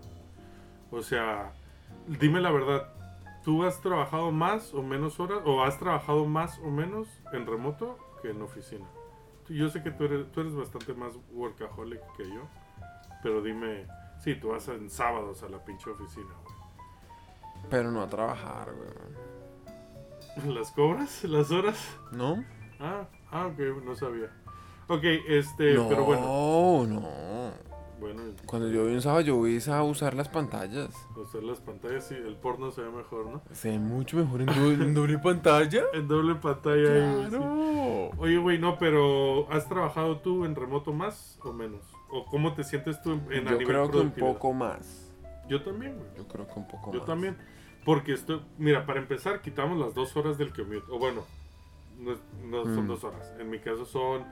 [0.90, 1.52] O sea,
[2.06, 2.88] dime la verdad,
[3.44, 7.98] ¿tú has trabajado más o menos horas o has trabajado más o menos en remoto
[8.22, 8.86] que en oficina?
[9.48, 12.48] Yo sé que tú eres, tú eres bastante más workaholic que yo,
[13.22, 13.86] pero dime,
[14.18, 16.54] sí, tú vas en sábados a la pinche oficina, güey.
[17.70, 19.34] Pero no a trabajar, weón.
[20.54, 21.24] ¿Las cobras?
[21.24, 21.98] ¿Las horas?
[22.12, 22.42] ¿No?
[22.80, 24.30] Ah, ah, ok, no sabía.
[24.88, 26.86] Ok, este, no, pero bueno.
[26.86, 27.73] no.
[28.04, 30.90] Bueno, Cuando yo voy un sábado, yo voy a usar las pantallas.
[31.16, 33.40] usar las pantallas, sí, el porno se ve mejor, ¿no?
[33.52, 35.82] Se ve mucho mejor en doble, en doble pantalla.
[35.94, 37.22] En doble pantalla.
[37.24, 37.28] sí.
[37.30, 38.10] Claro.
[38.18, 41.80] Oye, güey, no, pero ¿has trabajado tú en remoto más o menos?
[42.10, 45.10] ¿O cómo te sientes tú en, en Yo creo que un poco más.
[45.48, 46.08] Yo también, güey.
[46.18, 47.06] Yo creo que un poco Yo más.
[47.06, 47.36] también.
[47.86, 50.84] Porque esto, mira, para empezar, quitamos las dos horas del commute.
[50.90, 51.22] O bueno,
[51.98, 52.88] no, son Mm.
[52.88, 53.32] dos horas.
[53.38, 54.22] En mi caso son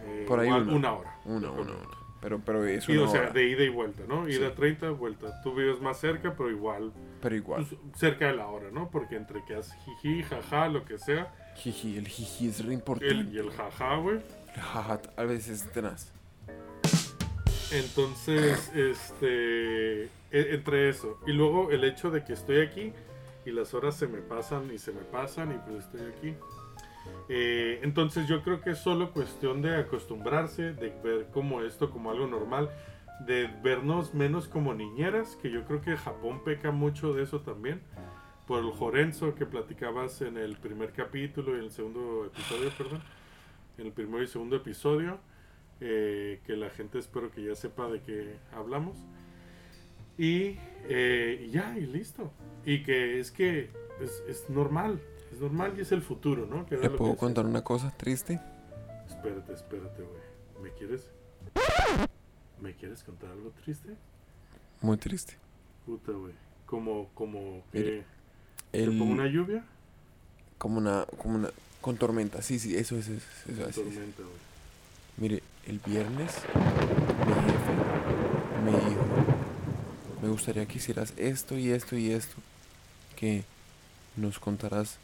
[0.00, 0.72] eh, Por ahí igual una.
[0.76, 1.16] una hora.
[1.24, 1.97] Una, una, una.
[2.20, 3.30] Pero, pero es Y o sea, hora.
[3.30, 4.28] de ida y vuelta, ¿no?
[4.28, 4.54] Ida Sí.
[4.56, 5.40] 30, vuelta.
[5.42, 6.92] Tú vives más cerca, pero igual
[7.22, 7.64] Pero igual.
[7.66, 8.90] pues, cerca de la hora, ¿no?
[8.90, 13.14] Porque entre que haces jiji, jaja, lo que sea, Jiji, el jiji es re importante.
[13.14, 14.18] el, y el jaja, güey.
[14.54, 16.12] Jaja, a veces es tenaz.
[17.70, 22.92] Entonces, este, e- entre eso y luego el hecho de que estoy aquí
[23.44, 26.34] y las horas se me pasan y se me pasan y pues estoy aquí.
[27.28, 32.10] Eh, entonces yo creo que es solo cuestión de acostumbrarse, de ver como esto como
[32.10, 32.70] algo normal,
[33.26, 37.82] de vernos menos como niñeras, que yo creo que Japón peca mucho de eso también,
[38.46, 43.02] por el Jorenzo que platicabas en el primer capítulo y en el segundo episodio, perdón,
[43.76, 45.18] en el primer y segundo episodio,
[45.80, 48.96] eh, que la gente espero que ya sepa de qué hablamos.
[50.16, 50.56] Y,
[50.88, 52.32] eh, ya, y listo.
[52.64, 53.70] Y que es que
[54.00, 55.00] es, es normal,
[55.38, 56.66] es normal y es el futuro, ¿no?
[56.66, 58.40] Que era ¿Le lo puedo contar una cosa triste?
[59.08, 60.62] Espérate, espérate, güey.
[60.62, 61.06] ¿Me quieres?
[62.60, 63.94] ¿Me quieres contar algo triste?
[64.80, 65.36] Muy triste.
[65.86, 66.34] Puta, güey.
[66.66, 68.04] Como, como que...
[68.72, 69.64] El, ¿Tipo una lluvia?
[70.58, 72.42] Como una, como una, con tormenta.
[72.42, 73.80] Sí, sí, eso es, eso, eso así.
[73.80, 74.48] Tormenta, güey.
[75.18, 76.34] Mire, el viernes
[77.26, 79.06] mi jefe me dijo,
[80.20, 82.34] me gustaría que hicieras esto y esto y esto,
[83.16, 83.44] que
[84.16, 84.98] nos contarás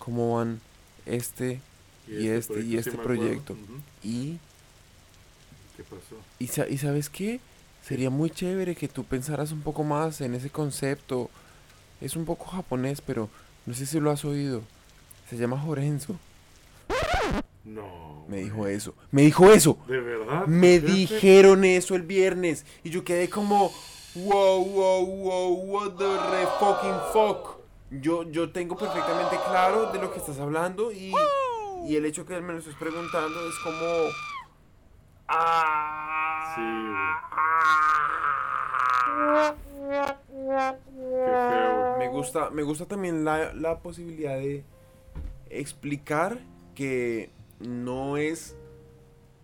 [0.00, 0.60] cómo van
[1.06, 1.60] este
[2.08, 3.20] y este y este me acuerdo.
[3.22, 3.56] proyecto.
[4.02, 4.38] Y,
[5.76, 6.16] ¿Qué pasó?
[6.40, 7.38] y, sa- y sabes qué,
[7.86, 11.30] sería muy chévere que tú pensaras un poco más en ese concepto.
[12.00, 13.28] Es un poco japonés, pero
[13.66, 14.62] no sé si lo has oído.
[15.28, 16.16] Se llama Jorenzo.
[17.64, 18.24] No.
[18.28, 18.44] Me güey.
[18.44, 18.94] dijo eso.
[19.12, 19.78] Me dijo eso.
[19.86, 20.46] ¿De verdad?
[20.46, 23.72] Me dijeron eso el viernes y yo quedé como
[24.14, 27.59] wow wow wow what the re fucking fuck.
[27.90, 31.12] Yo yo tengo perfectamente claro de lo que estás hablando y,
[31.86, 33.86] y el hecho que me lo estés preguntando es como
[35.28, 36.54] ah,
[40.96, 44.64] Qué feo, me gusta me gusta también la, la posibilidad de
[45.48, 46.38] explicar
[46.74, 48.56] que no es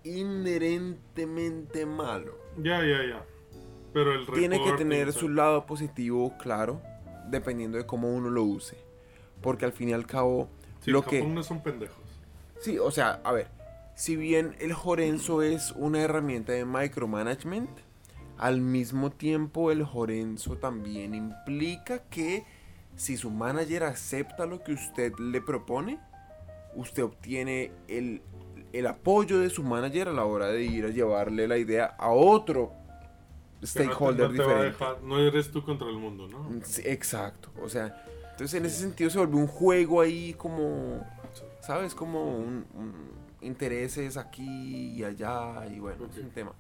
[0.05, 2.39] inherentemente malo.
[2.57, 3.25] Ya, ya, ya.
[3.93, 6.81] Pero el tiene que tener su lado positivo claro,
[7.29, 8.77] dependiendo de cómo uno lo use.
[9.41, 10.49] Porque al fin y al cabo,
[10.81, 11.25] Sí, lo que...
[11.27, 12.05] No son pendejos.
[12.61, 13.49] Sí, o sea, a ver,
[13.95, 17.71] si bien el Jorenzo es una herramienta de micromanagement,
[18.39, 22.45] al mismo tiempo el Jorenzo también implica que
[22.97, 25.99] si su manager acepta lo que usted le propone,
[26.75, 28.23] usted obtiene el,
[28.73, 32.11] el apoyo de su manager a la hora de ir a llevarle la idea a
[32.11, 32.73] otro
[33.57, 34.65] No te- stakeholder no te a diferente.
[34.79, 36.49] dejar- no eres tú contra el mundo, ¿no?
[36.65, 41.07] Sí, exacto, o sea, entonces en ese sentido se vuelve un juego ahí como,
[41.63, 41.95] ¿sabes?
[41.95, 42.95] Como un, un
[43.41, 46.11] intereses aquí y allá y bueno, Ok.
[46.13, 46.53] es un tema.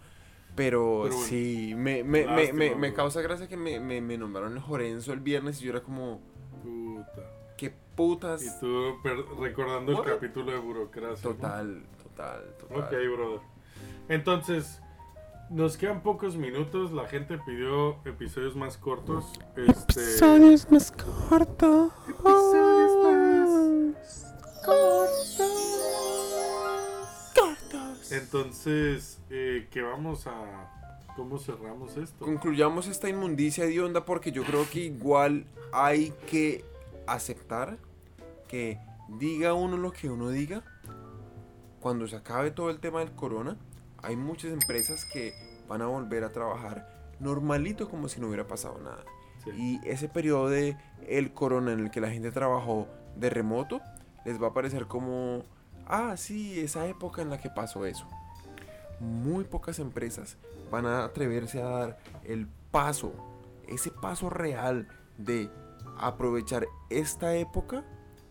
[0.55, 3.79] Pero, Pero bueno, sí, me, me, lástima, me, me causa gracia que me,
[4.17, 6.21] nombraron el Jorenzo el viernes y yo era como,
[6.63, 7.23] Puta.
[7.59, 8.43] ¿qué putas?
[8.43, 8.97] Y tú
[9.39, 11.29] recordando el capítulo de burocracia.
[11.29, 11.35] ¿no?
[11.37, 12.79] Total, total, total.
[12.79, 13.41] Ok, brother.
[14.09, 14.81] Entonces,
[15.51, 16.93] nos quedan pocos minutos.
[16.93, 19.25] La gente pidió episodios más cortos.
[19.57, 21.93] Este, Episodios más cortos.
[22.23, 23.07] Cortos.
[28.11, 30.73] entonces, eh, ¿qué vamos a.
[31.17, 32.25] ¿Cómo cerramos esto?
[32.25, 36.63] Concluyamos esta inmundicia de onda porque yo creo que igual hay que
[37.07, 37.79] aceptar
[38.49, 38.79] que
[39.09, 40.63] diga uno lo que uno diga.
[41.81, 43.57] Cuando se acabe todo el tema del corona,
[44.07, 45.35] hay muchas empresas que
[45.69, 46.89] van a volver a trabajar
[47.19, 49.05] normalito como si no hubiera pasado nada.
[49.45, 49.51] Sí.
[49.85, 50.77] Y ese periodo de
[51.07, 53.81] el corona en el que la gente trabajó de remoto,
[54.25, 55.45] les va a parecer como,
[55.87, 58.07] ah, sí, esa época en la que pasó eso.
[59.01, 60.37] Muy pocas empresas
[60.71, 63.13] van a atreverse a dar el paso
[63.69, 64.89] ese paso real
[65.19, 65.51] de
[65.99, 67.85] aprovechar esta época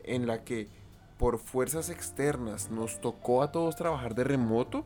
[0.03, 0.69] en la que
[1.17, 4.85] por fuerzas externas nos tocó a todos trabajar de remoto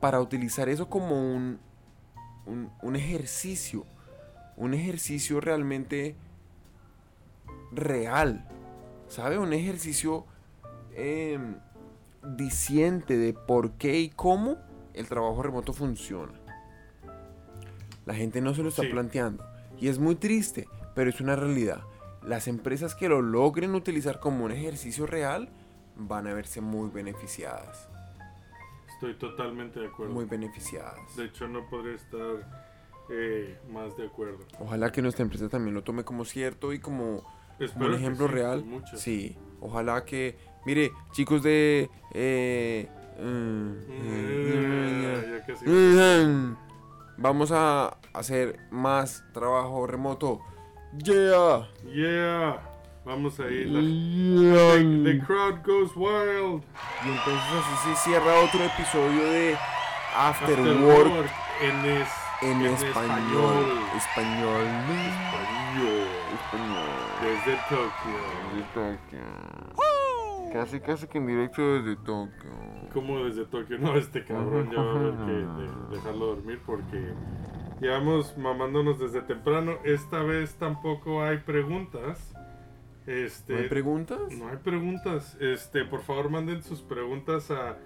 [0.00, 1.58] para utilizar eso como un,
[2.46, 3.84] un, un ejercicio,
[4.56, 6.14] un ejercicio realmente
[7.72, 8.46] real,
[9.08, 9.38] ¿sabe?
[9.38, 10.24] Un ejercicio
[10.92, 11.38] eh,
[12.36, 14.56] diciente de por qué y cómo
[14.94, 16.32] el trabajo remoto funciona.
[18.06, 18.88] La gente no se lo está Sí.
[18.88, 19.44] planteando.
[19.78, 21.82] Y es muy triste, pero es una realidad.
[22.24, 25.50] Las empresas que lo logren utilizar como un ejercicio real
[25.96, 27.87] van a verse muy beneficiadas.
[28.98, 30.12] Estoy totalmente de acuerdo.
[30.12, 31.16] Muy beneficiadas.
[31.16, 32.66] De hecho, no podría estar
[33.08, 34.38] eh, más de acuerdo.
[34.58, 37.22] Ojalá que nuestra empresa también lo tome como cierto y como,
[37.76, 38.64] un ejemplo sí, real.
[38.64, 39.00] muchas.
[39.00, 40.36] Sí, ojalá que,
[40.66, 41.88] mire, chicos de...
[42.12, 42.88] eh,
[45.64, 46.54] mm,
[47.18, 50.40] vamos a hacer más trabajo remoto.
[51.04, 51.68] Yeah.
[51.84, 52.67] Yeah.
[53.08, 53.68] Vamos a ir.
[53.68, 56.62] La, the, the crowd goes wild.
[57.06, 59.56] Y entonces así se cierra otro episodio de
[60.14, 61.30] After, After Work work
[61.62, 62.08] en, es,
[62.42, 63.64] en, español.
[63.96, 64.66] Español.
[64.66, 64.66] Español.
[66.34, 66.88] Español.
[67.22, 68.20] Desde Tokio.
[68.52, 70.52] Desde Tokio.
[70.52, 72.50] Casi, casi que en directo desde Tokio.
[72.92, 73.78] ¿Cómo desde Tokio?
[73.78, 77.14] No, este cabrón ya va a haber que de- dejarlo dormir porque
[77.80, 79.78] llevamos mamándonos desde temprano.
[79.84, 82.34] Esta vez tampoco hay preguntas.
[83.08, 84.20] Este, ¿No hay preguntas?
[84.32, 85.34] No hay preguntas.
[85.40, 87.78] Este, por favor, manden sus preguntas a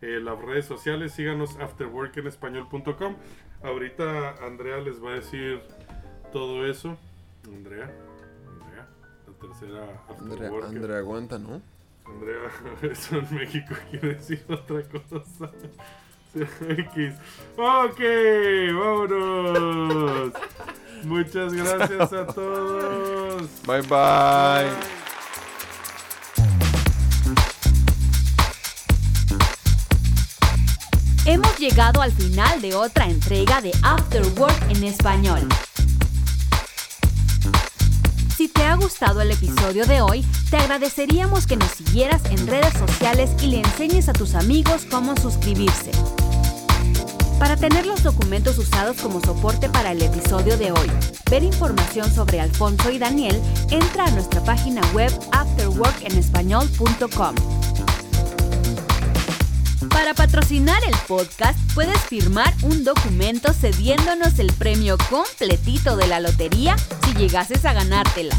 [0.00, 1.12] eh, las redes sociales.
[1.12, 3.16] Síganos afterworkenespañol.com.
[3.64, 5.60] Ahorita Andrea les va a decir
[6.32, 6.96] todo eso.
[7.44, 7.90] Andrea,
[8.46, 8.88] Andrea,
[9.26, 11.60] la tercera Andrea, aguanta, ¿no?
[12.06, 12.48] Andrea,
[12.82, 15.50] eso en México quiere decir otra cosa.
[16.38, 17.14] X.
[17.56, 18.00] Ok,
[18.74, 20.32] vámonos.
[21.04, 23.42] Muchas gracias a todos.
[23.66, 24.98] Bye bye.
[31.24, 35.46] Hemos llegado al final de otra entrega de After Work en español.
[38.34, 42.72] Si te ha gustado el episodio de hoy, te agradeceríamos que nos siguieras en redes
[42.72, 45.90] sociales y le enseñes a tus amigos cómo suscribirse.
[47.38, 50.90] Para tener los documentos usados como soporte para el episodio de hoy,
[51.30, 57.34] ver información sobre Alfonso y Daniel, entra a nuestra página web afterworkenespañol.com.
[59.88, 66.76] Para patrocinar el podcast, puedes firmar un documento cediéndonos el premio completito de la lotería
[67.04, 68.36] si llegases a ganártela.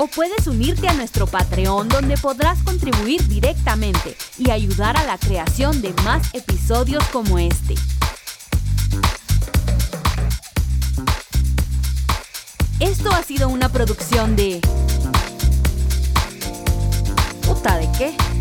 [0.00, 5.82] O puedes unirte a nuestro Patreon donde podrás contribuir directamente y ayudar a la creación
[5.82, 7.74] de más episodios como este.
[12.78, 14.60] Esto ha sido una producción de...
[17.44, 18.37] ¿Puta de qué?